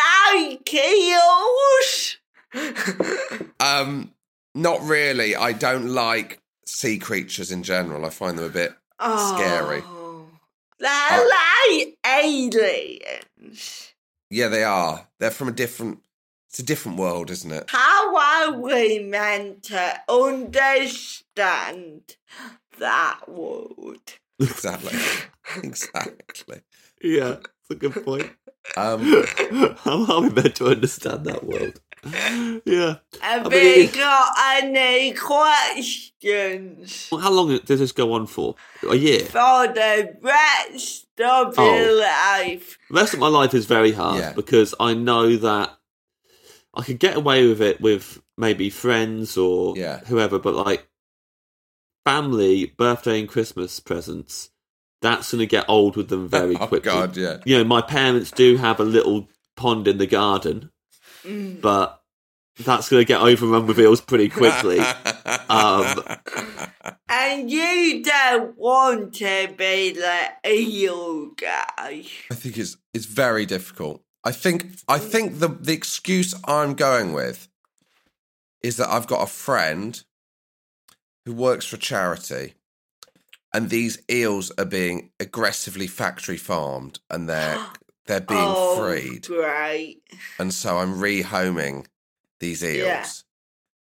like 0.60 0.74
eels? 0.74 2.16
Um, 3.60 4.12
not 4.54 4.82
really. 4.82 5.34
I 5.36 5.52
don't 5.52 5.88
like 5.88 6.40
sea 6.66 6.98
creatures 6.98 7.50
in 7.50 7.62
general. 7.62 8.04
I 8.04 8.10
find 8.10 8.38
them 8.38 8.44
a 8.44 8.48
bit 8.50 8.72
scary. 9.00 9.82
Oh, 9.84 10.26
They're 10.78 11.28
like 11.28 11.96
aliens. 12.06 13.92
Yeah, 14.30 14.48
they 14.48 14.64
are. 14.64 15.06
They're 15.18 15.30
from 15.30 15.48
a 15.48 15.52
different. 15.52 16.00
It's 16.50 16.58
a 16.60 16.64
different 16.64 16.98
world, 16.98 17.30
isn't 17.30 17.50
it? 17.50 17.64
How 17.68 18.16
are 18.16 18.52
we 18.60 19.00
meant 19.00 19.64
to 19.64 20.00
understand 20.08 22.16
that 22.78 23.20
word? 23.28 24.00
Exactly. 24.40 24.98
exactly. 25.62 26.60
Yeah, 27.00 27.36
that's 27.38 27.70
a 27.70 27.74
good 27.76 28.04
point. 28.04 28.30
Um, 28.76 29.00
How 29.84 30.04
are 30.12 30.22
we 30.22 30.30
meant 30.30 30.56
to 30.56 30.66
understand 30.66 31.24
that 31.26 31.44
world? 31.44 31.80
Yeah. 32.66 32.96
Have 33.20 33.46
I 33.46 33.48
we 33.48 33.54
mean- 33.82 33.90
got 33.92 34.34
any 34.64 35.12
questions 36.14 37.08
Well, 37.12 37.20
how 37.20 37.30
long 37.30 37.56
does 37.64 37.78
this 37.78 37.92
go 37.92 38.12
on 38.12 38.26
for? 38.26 38.56
A 38.90 38.96
year. 38.96 39.20
for 39.20 39.68
the 39.68 40.16
rest 40.20 41.06
of 41.20 41.54
Oh. 41.56 41.76
your 41.76 42.00
life? 42.00 42.78
The 42.90 42.94
rest 43.00 43.14
of 43.14 43.20
my 43.20 43.28
life 43.28 43.54
is 43.54 43.66
very 43.66 43.92
hard 43.92 44.18
Yeah. 44.18 44.32
because 44.32 44.74
I 44.80 44.94
know 44.94 45.36
that 45.36 45.78
I 46.74 46.82
could 46.82 46.98
get 46.98 47.16
away 47.16 47.46
with 47.46 47.62
it 47.62 47.80
with 47.80 48.20
maybe 48.36 48.68
friends 48.68 49.36
or 49.36 49.76
Yeah. 49.76 50.00
whoever, 50.06 50.38
but 50.40 50.54
like 50.54 50.88
family, 52.04 52.66
birthday, 52.76 53.20
and 53.20 53.28
Christmas 53.28 53.80
presents, 53.80 54.50
that's 55.02 55.32
going 55.32 55.40
to 55.40 55.46
get 55.46 55.64
old 55.68 55.96
with 55.96 56.08
them 56.08 56.28
very 56.28 56.56
oh 56.60 56.66
quickly. 56.66 56.90
God, 56.92 57.16
yeah. 57.16 57.38
You 57.44 57.58
know, 57.58 57.64
my 57.64 57.80
parents 57.82 58.30
do 58.30 58.56
have 58.56 58.80
a 58.80 58.84
little 58.84 59.28
pond 59.56 59.88
in 59.88 59.98
the 59.98 60.06
garden, 60.06 60.70
Mm. 61.24 61.62
but 61.62 62.02
that's 62.62 62.90
going 62.90 63.00
to 63.00 63.06
get 63.08 63.20
overrun 63.22 63.66
with 63.66 63.80
eels 63.80 64.02
pretty 64.02 64.28
quickly. 64.28 64.78
um, 65.48 66.02
And 67.08 67.50
you 67.50 68.02
don't 68.02 68.56
want 68.58 69.14
to 69.14 69.48
be 69.56 69.92
the 69.92 70.28
eel 70.46 71.28
guy. 71.30 72.04
I 72.30 72.34
think 72.34 72.58
it's 72.58 72.76
it's 72.92 73.06
very 73.06 73.46
difficult. 73.46 74.02
I 74.22 74.32
think 74.32 74.66
I 74.88 74.98
think 74.98 75.38
the 75.38 75.48
the 75.48 75.72
excuse 75.72 76.34
I'm 76.44 76.74
going 76.74 77.12
with 77.14 77.48
is 78.62 78.76
that 78.76 78.88
I've 78.90 79.06
got 79.06 79.22
a 79.22 79.26
friend 79.26 80.02
who 81.24 81.32
works 81.32 81.66
for 81.66 81.76
charity 81.76 82.54
and 83.52 83.70
these 83.70 84.02
eels 84.10 84.50
are 84.58 84.64
being 84.64 85.10
aggressively 85.20 85.86
factory 85.86 86.36
farmed 86.36 86.98
and 87.08 87.28
they're 87.28 87.58
they're 88.06 88.20
being 88.20 88.40
oh, 88.42 88.76
freed 88.76 89.26
Great. 89.26 90.02
and 90.38 90.52
so 90.52 90.76
I'm 90.78 90.96
rehoming 90.96 91.86
these 92.40 92.62
eels. 92.62 93.24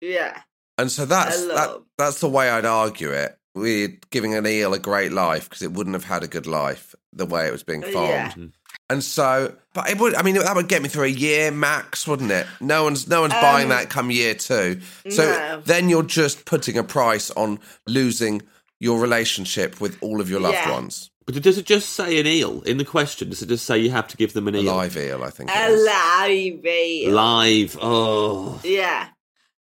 Yeah. 0.00 0.08
Yeah. 0.08 0.40
And 0.78 0.90
so 0.90 1.04
that's 1.04 1.46
that, 1.48 1.82
that's 1.98 2.20
the 2.20 2.28
way 2.28 2.48
I'd 2.50 2.64
argue 2.64 3.10
it. 3.10 3.38
We're 3.54 3.98
giving 4.10 4.34
an 4.34 4.46
eel 4.46 4.74
a 4.74 4.78
great 4.78 5.12
life 5.12 5.48
because 5.48 5.62
it 5.62 5.72
wouldn't 5.72 5.94
have 5.94 6.04
had 6.04 6.22
a 6.22 6.28
good 6.28 6.46
life 6.46 6.94
the 7.12 7.26
way 7.26 7.46
it 7.46 7.52
was 7.52 7.62
being 7.62 7.84
uh, 7.84 7.88
farmed. 7.88 8.34
Yeah. 8.36 8.46
And 8.88 9.02
so, 9.02 9.54
but 9.74 9.90
it 9.90 9.98
would. 9.98 10.14
I 10.14 10.22
mean, 10.22 10.36
that 10.36 10.54
would 10.54 10.68
get 10.68 10.80
me 10.82 10.88
through 10.88 11.04
a 11.04 11.08
year 11.08 11.50
max, 11.50 12.06
wouldn't 12.06 12.30
it? 12.30 12.46
No 12.60 12.84
one's 12.84 13.08
no 13.08 13.22
one's 13.22 13.32
buying 13.34 13.64
Um, 13.64 13.68
that 13.70 13.90
come 13.90 14.10
year 14.12 14.34
two. 14.34 14.80
So 15.10 15.24
no. 15.24 15.62
then 15.64 15.88
you're 15.88 16.04
just 16.04 16.44
putting 16.44 16.78
a 16.78 16.84
price 16.84 17.30
on 17.32 17.58
losing 17.86 18.42
your 18.78 19.00
relationship 19.00 19.80
with 19.80 19.98
all 20.02 20.20
of 20.20 20.30
your 20.30 20.38
loved 20.40 20.54
Yeah. 20.54 20.70
ones. 20.72 21.10
but 21.26 21.42
does 21.42 21.58
it 21.58 21.66
just 21.66 21.88
say 21.94 22.20
an 22.20 22.26
eel 22.28 22.60
in 22.62 22.76
the 22.78 22.84
question? 22.84 23.30
Does 23.30 23.42
it 23.42 23.48
just 23.48 23.66
say 23.66 23.76
you 23.78 23.90
have 23.90 24.06
to 24.08 24.16
give 24.16 24.32
them 24.34 24.46
an 24.46 24.54
A 24.54 24.58
eel? 24.60 24.72
live 24.76 24.96
eel, 24.96 25.24
I 25.24 25.30
think. 25.30 25.50
A 25.52 25.70
live 25.70 26.64
eel. 26.64 27.12
Live. 27.12 27.76
Oh, 27.82 28.60
Yeah. 28.62 29.08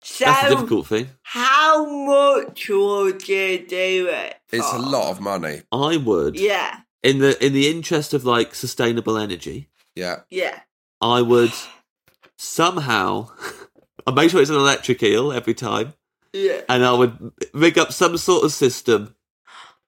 So, 0.04 0.25
that's 0.25 0.47
a 0.47 0.49
difficult 0.49 0.88
thing. 0.88 1.08
how 1.23 1.86
much 1.86 2.67
would 2.69 3.28
you 3.30 3.65
do 3.65 4.08
it? 4.12 4.36
It's 4.51 4.71
a 4.73 4.78
lot 4.78 5.10
of 5.12 5.21
money. 5.21 5.62
I 5.71 5.95
would, 5.97 6.38
Yeah. 6.38 6.80
In 7.05 7.19
the 7.19 7.45
in 7.45 7.53
the 7.53 7.69
interest 7.69 8.13
of 8.13 8.25
like 8.25 8.53
sustainable 8.55 9.17
energy, 9.17 9.69
Yeah. 9.95 10.21
Yeah. 10.29 10.59
I 11.01 11.21
would 11.21 11.53
somehow. 12.37 13.29
I 14.07 14.11
make 14.11 14.29
sure 14.29 14.39
it's 14.41 14.51
an 14.51 14.55
electric 14.55 15.01
eel 15.01 15.31
every 15.31 15.53
time, 15.55 15.93
Yeah. 16.31 16.61
and 16.69 16.85
I 16.85 16.91
would 16.93 17.31
rig 17.53 17.77
up 17.79 17.91
some 17.91 18.17
sort 18.17 18.43
of 18.43 18.51
system 18.51 19.15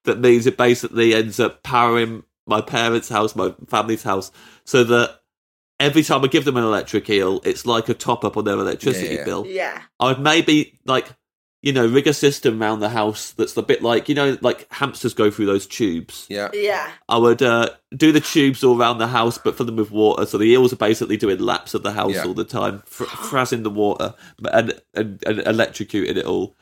that 0.05 0.19
means 0.19 0.47
it 0.47 0.57
basically 0.57 1.13
ends 1.13 1.39
up 1.39 1.61
powering 1.61 2.23
my 2.47 2.61
parents' 2.61 3.09
house, 3.09 3.35
my 3.35 3.53
family's 3.67 4.03
house, 4.03 4.31
so 4.65 4.83
that 4.85 5.19
every 5.79 6.01
time 6.01 6.23
I 6.23 6.27
give 6.27 6.45
them 6.45 6.57
an 6.57 6.63
electric 6.63 7.07
eel, 7.09 7.41
it's 7.43 7.65
like 7.65 7.89
a 7.89 7.93
top 7.93 8.23
up 8.25 8.37
on 8.37 8.45
their 8.45 8.55
electricity 8.55 9.07
Yeah, 9.07 9.19
yeah. 9.19 9.25
bill. 9.25 9.45
Yeah. 9.45 9.81
I 9.99 10.05
would 10.07 10.19
maybe 10.21 10.79
like 10.85 11.09
you 11.63 11.73
know 11.73 11.87
rig 11.87 12.05
a 12.07 12.13
system 12.13 12.61
around 12.61 12.79
the 12.81 12.89
house 12.89 13.31
that's 13.31 13.57
a 13.57 13.61
bit 13.63 13.81
like 13.81 14.07
you 14.07 14.15
know 14.15 14.37
like 14.41 14.67
hamsters 14.71 15.13
go 15.13 15.31
through 15.31 15.47
those 15.47 15.65
tubes. 15.65 16.25
Yeah. 16.29 16.49
Yeah. 16.53 16.89
I 17.09 17.17
would 17.17 17.41
uh, 17.41 17.69
do 17.95 18.11
the 18.11 18.21
tubes 18.21 18.63
all 18.63 18.79
around 18.79 18.99
the 18.99 19.07
house, 19.07 19.37
but 19.37 19.57
fill 19.57 19.65
them 19.65 19.75
with 19.77 19.91
water. 19.91 20.25
So 20.25 20.37
the 20.37 20.45
eels 20.45 20.71
are 20.71 20.77
basically 20.77 21.17
doing 21.17 21.39
laps 21.39 21.73
of 21.73 21.83
the 21.83 21.91
house 21.93 22.13
Yeah. 22.13 22.25
all 22.25 22.33
the 22.35 22.43
time, 22.45 22.83
fr- 22.85 23.05
frazzing 23.05 23.63
the 23.63 23.69
water 23.71 24.13
and, 24.51 24.79
and, 24.93 25.23
and 25.25 25.39
electrocuting 25.39 26.15
it 26.17 26.25
all. 26.25 26.55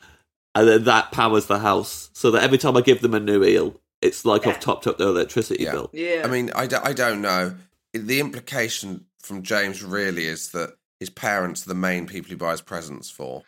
And 0.54 0.66
then 0.66 0.84
that 0.84 1.12
powers 1.12 1.46
the 1.46 1.58
house. 1.58 2.08
So 2.14 2.30
that 2.30 2.42
every 2.42 2.56
time 2.58 2.76
I 2.76 2.80
give 2.80 3.02
them 3.02 3.12
a 3.14 3.20
new 3.20 3.44
eel, 3.44 3.78
it's 4.00 4.24
like 4.24 4.44
Yeah. 4.46 4.52
I've 4.52 4.60
topped 4.60 4.86
up 4.86 4.96
their 4.96 5.08
electricity 5.08 5.64
Yeah. 5.64 5.72
bill. 5.72 5.90
Yeah. 5.92 6.22
I 6.24 6.28
mean, 6.28 6.50
I, 6.54 6.66
d- 6.66 6.76
I 6.82 6.94
don't 6.94 7.20
know. 7.20 7.54
The 7.92 8.20
implication 8.20 9.04
from 9.20 9.42
James 9.42 9.82
really 9.84 10.24
is 10.24 10.50
that 10.52 10.74
his 11.00 11.10
parents 11.10 11.66
are 11.66 11.68
the 11.68 11.74
main 11.74 12.06
people 12.06 12.30
he 12.30 12.34
buys 12.36 12.62
presents 12.62 13.10
for. 13.10 13.42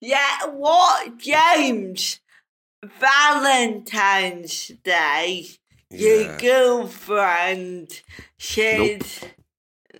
Yeah. 0.00 0.46
What, 0.46 1.18
James? 1.18 2.20
Valentine's 3.00 4.68
Day. 4.84 5.46
Your 5.90 6.22
Yeah. 6.22 6.38
girlfriend 6.38 8.02
said, 8.38 9.06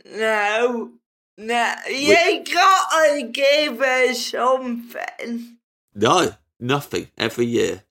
no, 0.04 0.92
no, 1.38 1.74
you 1.88 2.44
gotta 2.44 3.22
give 3.30 3.78
her 3.78 4.14
something. 4.14 5.58
No, 5.94 6.34
nothing 6.58 7.08
every 7.16 7.46
year. 7.46 7.84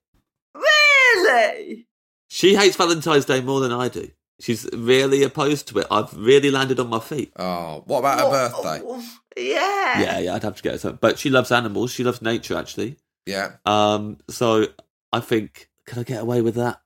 Really? 0.54 1.86
She 2.28 2.54
hates 2.56 2.76
Valentine's 2.76 3.24
Day 3.24 3.40
more 3.40 3.60
than 3.60 3.72
I 3.72 3.88
do. 3.88 4.10
She's 4.44 4.68
really 4.74 5.22
opposed 5.22 5.68
to 5.68 5.78
it. 5.78 5.86
I've 5.90 6.14
really 6.14 6.50
landed 6.50 6.78
on 6.78 6.88
my 6.90 7.00
feet. 7.00 7.32
Oh, 7.38 7.82
what 7.86 8.00
about 8.00 8.20
her 8.20 8.28
birthday? 8.30 8.82
Oh, 8.86 9.02
Yeah. 9.38 10.00
Yeah, 10.02 10.18
yeah, 10.18 10.34
I'd 10.34 10.42
have 10.42 10.56
to 10.56 10.62
get 10.62 10.72
her 10.72 10.78
something. 10.78 10.98
But 11.00 11.18
she 11.18 11.30
loves 11.30 11.50
animals. 11.50 11.92
She 11.92 12.04
loves 12.04 12.20
nature, 12.20 12.54
actually. 12.54 12.96
Yeah. 13.24 13.52
Um, 13.64 14.18
so 14.28 14.66
I 15.14 15.20
think, 15.20 15.70
can 15.86 15.98
I 15.98 16.02
get 16.02 16.20
away 16.20 16.42
with 16.42 16.56
that? 16.56 16.82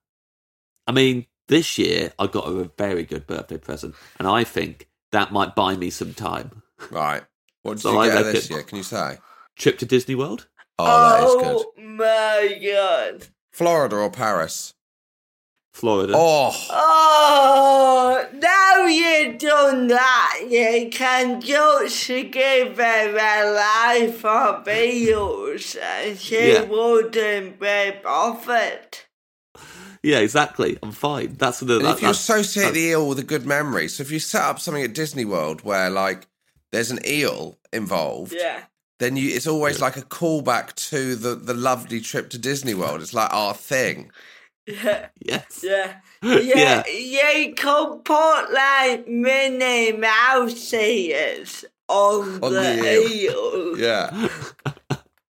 I 0.87 0.93
mean, 0.93 1.27
this 1.49 1.79
year 1.79 2.13
I 2.17 2.29
got 2.29 2.47
her 2.47 2.61
a 2.61 2.71
very 2.79 3.03
good 3.03 3.27
birthday 3.27 3.59
present, 3.59 3.97
and 4.21 4.29
I 4.29 4.45
think 4.45 4.89
that 5.11 5.33
might 5.33 5.57
buy 5.57 5.75
me 5.75 5.91
some 5.91 6.15
time. 6.15 6.63
Right. 6.93 7.25
What 7.63 7.73
did 7.79 7.81
So 7.83 7.91
you 7.93 7.99
I 7.99 8.07
get 8.07 8.19
her 8.19 8.33
this 8.33 8.49
year? 8.51 8.63
Can 8.63 8.77
you 8.77 8.85
say? 8.85 9.19
Trip 9.57 9.79
to 9.79 9.85
Disney 9.85 10.15
World? 10.15 10.47
Oh, 10.79 10.87
that 10.87 11.25
is 11.25 11.35
good. 11.35 11.67
Oh 11.67 11.73
my 11.83 12.61
god. 12.73 13.27
Florida 13.51 13.97
or 13.97 14.11
Paris? 14.13 14.75
Florida. 15.79 16.13
Oh, 16.17 16.53
Oh, 16.71 18.27
now 18.35 18.87
you've 18.87 19.39
done 19.39 19.87
that, 19.89 20.41
you 20.51 20.89
can 20.91 21.41
just 21.41 22.09
give 22.09 22.77
her 22.79 23.17
a 23.17 23.53
life 23.53 24.25
of 24.25 24.67
eels 24.69 25.77
and 25.81 26.19
she 26.19 26.53
Yeah. 26.53 26.63
wouldn't 26.63 27.61
be 27.61 27.93
bothered. 28.03 28.99
Yeah, 30.03 30.19
exactly. 30.19 30.79
I'm 30.83 30.93
fine. 30.93 31.37
That's 31.39 31.61
the. 31.61 31.67
That, 31.67 31.75
if 31.79 31.83
you 32.03 32.09
that's- 32.09 32.19
associate 32.21 32.63
that's- 32.65 32.75
the 32.75 32.89
eel 32.91 33.09
with 33.09 33.19
a 33.21 33.25
good 33.25 33.47
memory, 33.47 33.87
so 33.89 34.03
if 34.03 34.11
you 34.11 34.19
set 34.21 34.43
up 34.43 34.59
something 34.61 34.83
at 34.83 34.93
Disney 34.95 35.25
World 35.25 35.63
where 35.63 35.91
like 35.91 36.27
there's 36.73 36.91
an 36.91 37.01
eel 37.07 37.59
involved, 37.73 38.33
Yeah. 38.33 38.61
then 39.01 39.17
you 39.17 39.35
it's 39.35 39.47
always 39.47 39.81
like 39.81 39.97
a 39.97 40.03
callback 40.03 40.75
to 40.91 41.15
the 41.17 41.35
the 41.37 41.55
lovely 41.55 42.01
trip 42.01 42.31
to 42.31 42.39
Disney 42.39 42.75
World. 42.75 43.01
It's 43.03 43.15
like 43.15 43.33
our 43.33 43.55
thing. 43.55 44.11
Yeah. 44.85 45.09
yes. 45.21 45.61
Yeah. 45.65 45.95
Yeah. 46.23 46.83
Yeah, 46.87 47.31
you 47.33 47.55
could 47.55 48.05
put 48.05 48.53
like 48.53 49.09
Minnie 49.09 49.93
Mouse 49.93 50.73
ears 50.75 51.65
on, 51.89 52.43
On 52.45 52.53
the, 52.53 52.61
the 52.61 53.09
eel. 53.11 53.79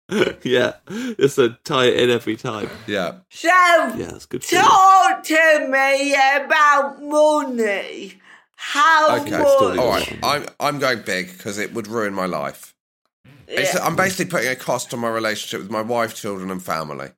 Yeah, 0.10 0.34
yeah, 0.44 0.74
just 1.20 1.36
to 1.36 1.58
tie 1.66 1.86
it 1.88 2.00
in 2.00 2.10
every 2.10 2.38
time. 2.38 2.70
yeah. 2.88 3.16
So, 3.30 3.48
Yeah, 3.50 4.12
that's 4.12 4.26
good. 4.26 4.42
For 4.44 4.56
you. 4.56 4.62
talk 4.62 5.22
to 5.24 5.68
me 5.70 6.14
about 6.14 7.04
money. 7.04 8.14
How 8.56 9.20
Okay, 9.20 9.32
much? 9.32 9.46
all 9.46 9.90
right. 9.90 10.18
I'm 10.24 10.46
I'm 10.62 10.80
going 10.80 11.02
big 11.06 11.32
because 11.38 11.58
it 11.58 11.74
would 11.74 11.88
ruin 11.88 12.14
my 12.14 12.26
life. 12.26 12.74
It's, 13.48 13.74
Yeah. 13.74 13.84
I'm 13.86 13.96
basically 13.98 14.32
putting 14.32 14.50
a 14.50 14.56
cost 14.56 14.94
on 14.94 15.02
my 15.02 15.10
relationship 15.10 15.60
with 15.62 15.70
my 15.72 15.82
wife, 15.82 16.16
children, 16.16 16.50
and 16.52 16.64
family. 16.64 17.10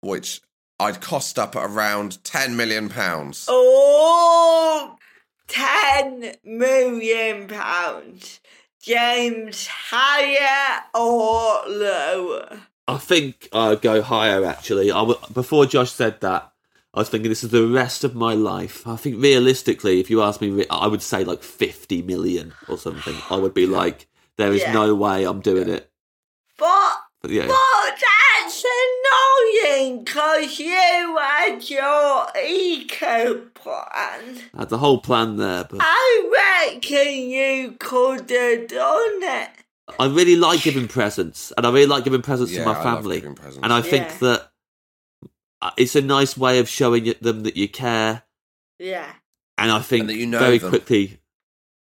Which 0.00 0.40
I'd 0.80 1.00
cost 1.00 1.38
up 1.38 1.56
at 1.56 1.64
around 1.70 2.22
ten 2.24 2.56
million 2.56 2.88
pounds. 2.88 3.46
Oh, 3.48 4.96
10 5.48 6.34
million 6.44 7.48
pounds. 7.48 8.40
James, 8.80 9.66
higher 9.66 10.82
or 10.94 11.68
lower? 11.68 12.60
I 12.86 12.98
think 12.98 13.48
I'd 13.52 13.82
go 13.82 14.02
higher. 14.02 14.44
Actually, 14.44 14.90
I 14.90 14.98
w- 15.00 15.18
before 15.32 15.66
Josh 15.66 15.90
said 15.92 16.20
that, 16.20 16.52
I 16.94 17.00
was 17.00 17.08
thinking 17.08 17.28
this 17.28 17.44
is 17.44 17.50
the 17.50 17.66
rest 17.66 18.04
of 18.04 18.14
my 18.14 18.34
life. 18.34 18.86
I 18.86 18.96
think 18.96 19.20
realistically, 19.22 20.00
if 20.00 20.10
you 20.10 20.22
ask 20.22 20.40
me, 20.40 20.50
re- 20.50 20.66
I 20.70 20.86
would 20.86 21.02
say 21.02 21.24
like 21.24 21.42
fifty 21.42 22.02
million 22.02 22.54
or 22.68 22.78
something. 22.78 23.16
I 23.30 23.36
would 23.36 23.52
be 23.54 23.66
like, 23.80 24.06
there 24.36 24.52
is 24.52 24.60
Yeah. 24.62 24.72
no 24.72 24.94
way 24.94 25.24
I'm 25.24 25.40
doing 25.40 25.68
it. 25.68 25.90
But, 26.58 26.92
But 27.20 27.32
yeah, 27.32 27.46
but 27.48 27.98
that's 28.40 28.64
annoying 28.64 30.04
because 30.04 30.58
you 30.60 31.16
had 31.18 31.68
your 31.68 32.26
eco 32.46 33.34
plan. 33.54 34.38
I 34.54 34.58
had 34.60 34.68
the 34.68 34.78
whole 34.78 34.98
plan 35.00 35.36
there, 35.36 35.64
but 35.64 35.80
I 35.82 36.68
reckon 36.70 37.14
you 37.28 37.72
could 37.80 38.30
have 38.30 38.68
done 38.68 39.22
it. 39.22 39.50
I 39.98 40.06
really 40.06 40.36
like 40.36 40.62
giving 40.62 40.86
presents, 40.86 41.52
and 41.56 41.66
I 41.66 41.70
really 41.70 41.86
like 41.86 42.04
giving 42.04 42.22
presents 42.22 42.52
Yeah, 42.52 42.60
to 42.60 42.66
my 42.66 42.72
I 42.78 42.84
love 42.84 43.02
family. 43.02 43.20
giving. 43.20 43.38
And 43.62 43.72
I 43.72 43.82
think 43.82 44.06
Yeah. 44.06 44.18
that 44.20 44.52
uh, 45.60 45.70
it's 45.76 45.96
a 45.96 46.02
nice 46.02 46.36
way 46.36 46.60
of 46.60 46.68
showing 46.68 47.12
them 47.20 47.42
that 47.42 47.56
you 47.56 47.68
care. 47.68 48.22
Yeah. 48.78 49.10
And 49.56 49.72
I 49.72 49.80
think 49.80 50.06
that 50.06 50.14
you 50.14 50.26
know 50.26 50.38
very 50.38 50.58
them. 50.58 50.68
quickly 50.70 51.18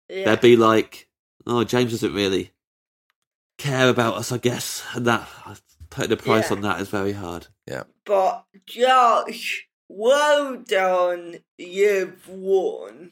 Yeah. 0.09 0.25
they'd 0.25 0.41
be 0.41 0.55
like, 0.55 1.07
"Oh, 1.45 1.63
James 1.63 1.91
doesn't 1.91 2.13
really 2.13 2.53
care 3.57 3.89
about 3.89 4.15
us, 4.15 4.31
I 4.31 4.37
guess." 4.37 4.83
And 4.93 5.05
that 5.07 5.27
putting 5.89 6.11
a 6.11 6.17
price 6.17 6.49
Yeah. 6.49 6.55
on 6.57 6.61
that 6.61 6.81
is 6.81 6.89
very 6.89 7.13
hard. 7.13 7.47
Yeah. 7.65 7.83
But 8.05 8.45
Josh, 8.65 9.67
well 9.87 10.57
done. 10.57 11.39
You've 11.57 12.27
won 12.27 13.11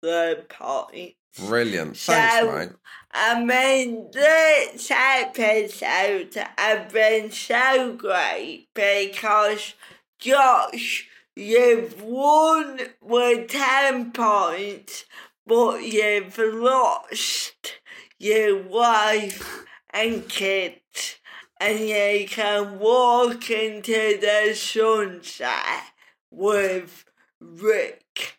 the 0.00 0.44
point. 0.48 1.14
Brilliant. 1.38 1.96
So, 1.96 2.12
Thanks, 2.12 2.54
mate. 2.54 2.76
I 3.12 3.42
mean, 3.42 4.10
this 4.12 4.90
episode 4.90 6.34
has 6.58 6.92
been 6.92 7.30
so 7.30 7.94
great 7.94 8.68
because 8.74 9.74
Josh, 10.18 11.08
you've 11.34 12.02
won 12.02 12.80
with 13.00 13.48
10 13.50 14.12
points, 14.12 15.04
but 15.46 15.82
you've 15.82 16.36
lost 16.38 17.80
your 18.18 18.62
wife 18.62 19.64
and 19.92 20.28
kids, 20.28 21.16
and 21.60 21.80
you 21.80 22.26
can 22.28 22.78
walk 22.78 23.50
into 23.50 24.18
the 24.20 24.54
sunset 24.54 25.84
with 26.30 27.04
Rick. 27.40 28.38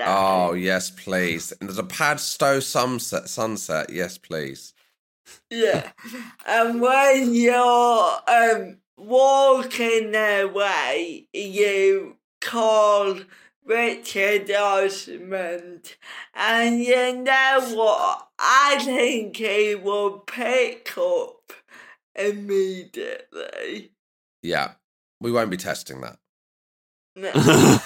Oh 0.00 0.54
yes, 0.54 0.90
please. 0.90 1.52
And 1.52 1.68
there's 1.68 1.78
a 1.78 1.84
Padstow 1.84 2.60
sunset. 2.60 3.28
Sunset. 3.28 3.90
Yes, 3.90 4.16
please. 4.18 4.72
Yeah. 5.50 5.90
And 6.46 6.80
when 6.80 7.34
you're 7.34 8.18
um 8.26 8.78
walking 8.96 10.14
away, 10.14 11.28
you 11.32 12.16
call 12.40 13.18
Richard 13.64 14.50
Osman, 14.50 15.82
and 16.34 16.80
you 16.80 17.16
know 17.16 17.60
what? 17.74 18.28
I 18.38 18.78
think 18.84 19.36
he 19.36 19.74
will 19.76 20.18
pick 20.20 20.92
up 20.98 21.52
immediately. 22.16 23.92
Yeah. 24.42 24.72
We 25.20 25.30
won't 25.30 25.50
be 25.50 25.56
testing 25.56 26.00
that. 26.00 26.18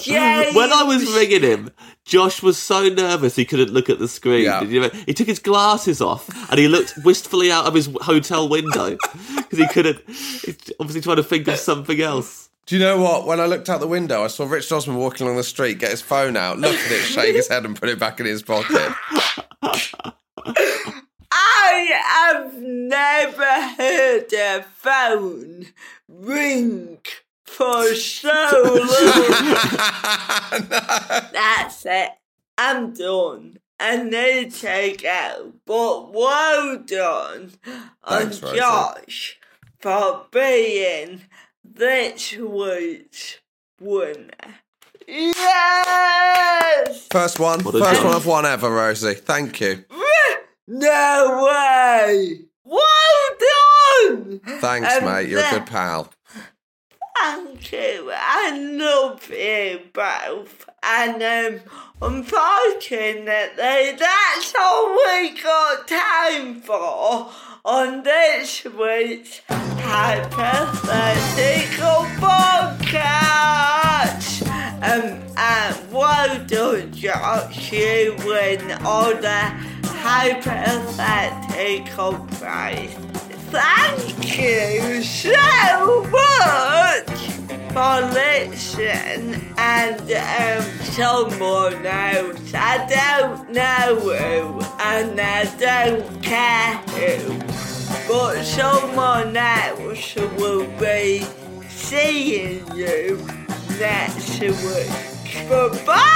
James. 0.00 0.56
when 0.56 0.72
I 0.72 0.82
was 0.84 1.14
ringing 1.14 1.42
him, 1.42 1.70
Josh 2.06 2.42
was 2.42 2.56
so 2.56 2.88
nervous 2.88 3.36
he 3.36 3.44
couldn't 3.44 3.70
look 3.70 3.90
at 3.90 3.98
the 3.98 4.08
screen. 4.08 4.44
Yeah. 4.44 4.62
You 4.62 4.80
know- 4.80 4.90
He 5.06 5.12
took 5.12 5.26
his 5.26 5.38
glasses 5.38 6.00
off 6.00 6.26
and 6.50 6.58
he 6.58 6.68
looked 6.68 6.94
wistfully 7.04 7.52
out 7.52 7.66
of 7.66 7.74
his 7.74 7.90
hotel 8.00 8.48
window 8.48 8.96
because 9.36 9.58
he 9.58 9.68
couldn't. 9.68 10.00
He's 10.08 10.56
obviously 10.80 11.02
trying 11.02 11.16
to 11.16 11.22
think 11.22 11.46
of 11.48 11.58
something 11.58 12.00
else. 12.00 12.48
Do 12.66 12.76
you 12.76 12.80
know 12.80 13.00
what? 13.00 13.26
When 13.26 13.40
I 13.40 13.46
looked 13.46 13.68
out 13.68 13.80
the 13.80 13.86
window, 13.86 14.24
I 14.24 14.28
saw 14.28 14.46
Rich 14.46 14.72
Osman 14.72 14.96
walking 14.96 15.26
along 15.26 15.36
the 15.36 15.44
street, 15.44 15.78
get 15.78 15.90
his 15.90 16.00
phone 16.00 16.36
out, 16.36 16.58
look 16.58 16.74
at 16.74 16.92
it, 16.92 17.00
shake 17.02 17.36
his 17.36 17.48
head, 17.48 17.64
and 17.66 17.78
put 17.78 17.90
it 17.90 17.98
back 17.98 18.20
in 18.20 18.26
his 18.26 18.42
pocket. 18.42 18.92
I 21.30 22.00
have 22.06 22.54
never 22.54 23.44
heard 23.44 24.32
a 24.32 24.62
phone 24.62 25.66
ring 26.08 26.98
for 27.44 27.94
so 27.94 28.62
long. 28.64 28.88
That's 31.32 31.84
it. 31.84 32.10
I'm 32.56 32.94
done. 32.94 33.58
I 33.78 34.02
need 34.02 34.52
to 34.52 34.96
go. 35.02 35.52
But 35.66 36.12
well 36.12 36.78
done 36.78 37.52
on 38.04 38.22
Thanks, 38.22 38.42
Rosie. 38.42 38.56
Josh 38.56 39.38
for 39.80 40.26
being 40.30 41.22
this 41.64 42.36
week's 42.36 43.38
winner. 43.80 44.30
Yes! 45.06 47.08
First 47.10 47.38
one. 47.38 47.62
What 47.64 47.74
a 47.74 47.78
First 47.80 47.96
job. 48.02 48.06
one 48.06 48.14
I've 48.16 48.26
won 48.26 48.46
ever, 48.46 48.70
Rosie. 48.70 49.14
Thank 49.14 49.60
you. 49.60 49.84
No 50.66 51.44
way! 51.44 52.38
Well 52.64 53.36
done! 54.08 54.40
Thanks, 54.60 54.88
And 54.94 55.04
mate. 55.04 55.28
You're 55.28 55.44
a 55.44 55.50
good 55.50 55.66
pal. 55.66 56.10
Thank 57.20 57.70
you. 57.70 58.10
I 58.10 58.58
love 58.58 59.28
you 59.30 59.80
both. 59.92 60.66
And 60.82 61.22
um, 61.22 61.60
unfortunately, 62.00 63.92
that's 63.98 64.54
all 64.58 64.96
we 64.96 65.38
got 65.38 65.86
time 65.86 66.62
for 66.62 67.28
on 67.64 68.02
this 68.02 68.62
week's 68.64 69.40
Hypothetical 69.48 72.04
Podcast. 72.20 74.42
Um, 74.82 75.22
and 75.34 75.76
done, 76.46 76.92
Josh. 76.92 77.72
You 77.72 78.14
win 78.26 78.70
all 78.84 79.14
the 79.14 79.50
hypothetical 79.86 82.18
prize. 82.36 82.92
Thank 83.50 84.38
you 84.38 85.02
so 85.02 86.02
much 86.10 87.33
for 87.74 88.00
and 89.58 90.00
um, 90.00 90.62
someone 90.84 91.84
else. 91.84 92.54
I 92.54 92.86
don't 92.86 93.50
know 93.50 93.98
who 93.98 94.60
and 94.78 95.20
I 95.20 95.44
don't 95.58 96.22
care 96.22 96.76
who, 96.94 97.36
but 98.06 98.44
someone 98.44 99.36
else 99.36 100.14
will 100.38 100.68
be 100.78 101.26
seeing 101.68 102.64
you 102.76 103.26
next 103.80 104.38
week. 104.40 105.48
Bye-bye! 105.48 106.14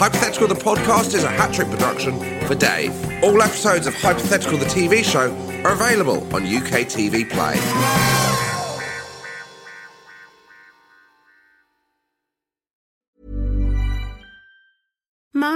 Hypothetical 0.00 0.48
the 0.48 0.54
podcast 0.54 1.12
is 1.12 1.24
a 1.24 1.28
hat 1.28 1.52
trick 1.52 1.68
production 1.68 2.18
for 2.46 2.54
Dave. 2.54 2.90
All 3.22 3.42
episodes 3.42 3.86
of 3.86 3.94
Hypothetical 3.94 4.56
the 4.56 4.64
TV 4.64 5.04
show 5.04 5.30
are 5.62 5.72
available 5.72 6.22
on 6.34 6.46
UK 6.46 6.88
TV 6.88 7.28
Play. 7.28 8.29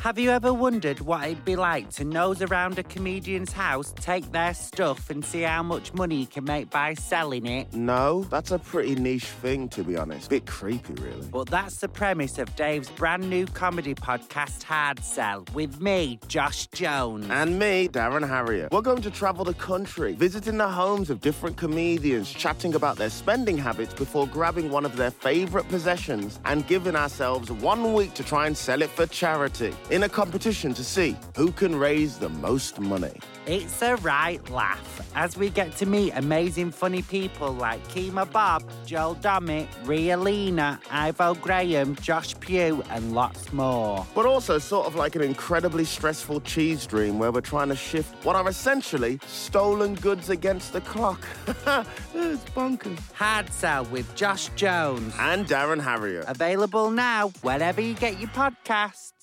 Have 0.00 0.20
you 0.20 0.30
ever 0.30 0.52
wondered 0.52 1.00
what 1.00 1.24
it'd 1.24 1.44
be 1.44 1.56
like 1.56 1.90
to 1.92 2.04
nose 2.04 2.40
around 2.40 2.78
a 2.78 2.84
comedian's 2.84 3.50
house, 3.50 3.92
take 3.96 4.30
their 4.30 4.54
stuff, 4.54 5.10
and 5.10 5.24
see 5.24 5.40
how 5.40 5.64
much 5.64 5.92
money 5.94 6.16
you 6.20 6.26
can 6.26 6.44
make 6.44 6.70
by 6.70 6.94
selling 6.94 7.44
it? 7.46 7.72
No, 7.72 8.22
that's 8.24 8.52
a 8.52 8.58
pretty 8.58 8.94
niche 8.94 9.24
thing, 9.24 9.68
to 9.70 9.82
be 9.82 9.96
honest. 9.96 10.30
Bit 10.30 10.46
creepy, 10.46 10.94
really. 10.94 11.26
But 11.26 11.48
that's 11.48 11.78
the 11.78 11.88
premise 11.88 12.38
of 12.38 12.54
Dave's 12.54 12.88
brand 12.90 13.28
new 13.28 13.46
comedy 13.46 13.96
podcast, 13.96 14.62
Hard 14.62 15.02
Sell, 15.02 15.44
with 15.54 15.80
me, 15.80 16.20
Josh 16.28 16.68
Jones. 16.68 17.26
And 17.28 17.58
me, 17.58 17.88
Darren 17.88 18.28
Harriott. 18.28 18.70
We're 18.70 18.82
going 18.82 19.02
to 19.02 19.10
travel 19.10 19.44
the 19.44 19.54
country, 19.54 20.12
visiting 20.12 20.58
the 20.58 20.68
homes 20.68 21.10
of 21.10 21.20
different 21.20 21.56
comedians, 21.56 22.32
chatting 22.32 22.76
about 22.76 22.96
their 22.96 23.10
spending 23.10 23.58
habits 23.58 23.94
before 23.94 24.28
grabbing 24.28 24.70
one 24.70 24.84
of 24.84 24.94
their 24.94 25.10
favourite 25.10 25.68
possessions 25.68 26.38
and 26.44 26.64
giving 26.68 26.94
ourselves 26.94 27.50
one 27.50 27.92
week 27.92 28.14
to 28.14 28.22
try 28.22 28.46
and 28.46 28.56
sell 28.56 28.82
it 28.82 28.90
for 28.90 29.06
charity 29.06 29.74
in 29.90 30.02
a 30.02 30.08
competition 30.08 30.74
to 30.74 30.84
see 30.84 31.16
who 31.36 31.52
can 31.52 31.76
raise 31.76 32.18
the 32.18 32.28
most 32.28 32.80
money. 32.80 33.12
It's 33.46 33.80
a 33.82 33.94
right 33.96 34.46
laugh 34.50 35.00
as 35.14 35.36
we 35.36 35.50
get 35.50 35.76
to 35.76 35.86
meet 35.86 36.12
amazing 36.16 36.72
funny 36.72 37.02
people 37.02 37.52
like 37.52 37.86
Kemah 37.88 38.32
Bob, 38.32 38.68
Joel 38.84 39.14
Dommett, 39.16 39.68
Ria 39.84 40.16
Lina, 40.16 40.80
Ivo 40.90 41.34
Graham, 41.34 41.94
Josh 41.96 42.38
Pugh, 42.40 42.82
and 42.90 43.14
lots 43.14 43.52
more. 43.52 44.04
But 44.14 44.26
also 44.26 44.58
sort 44.58 44.86
of 44.86 44.96
like 44.96 45.14
an 45.14 45.22
incredibly 45.22 45.84
stressful 45.84 46.40
cheese 46.40 46.86
dream 46.86 47.18
where 47.20 47.30
we're 47.30 47.40
trying 47.40 47.68
to 47.68 47.76
shift 47.76 48.12
what 48.24 48.34
are 48.34 48.48
essentially 48.48 49.20
stolen 49.26 49.94
goods 49.94 50.28
against 50.28 50.72
the 50.72 50.80
clock. 50.80 51.24
it's 51.46 52.44
bonkers. 52.50 52.98
Hard 53.14 53.52
Sell 53.52 53.84
with 53.86 54.12
Josh 54.16 54.48
Jones 54.56 55.14
and 55.20 55.46
Darren 55.46 55.80
Harriott. 55.80 56.24
Available 56.26 56.90
now 56.90 57.28
wherever 57.42 57.80
you 57.80 57.94
get 57.94 58.18
your 58.18 58.30
podcasts. 58.30 59.15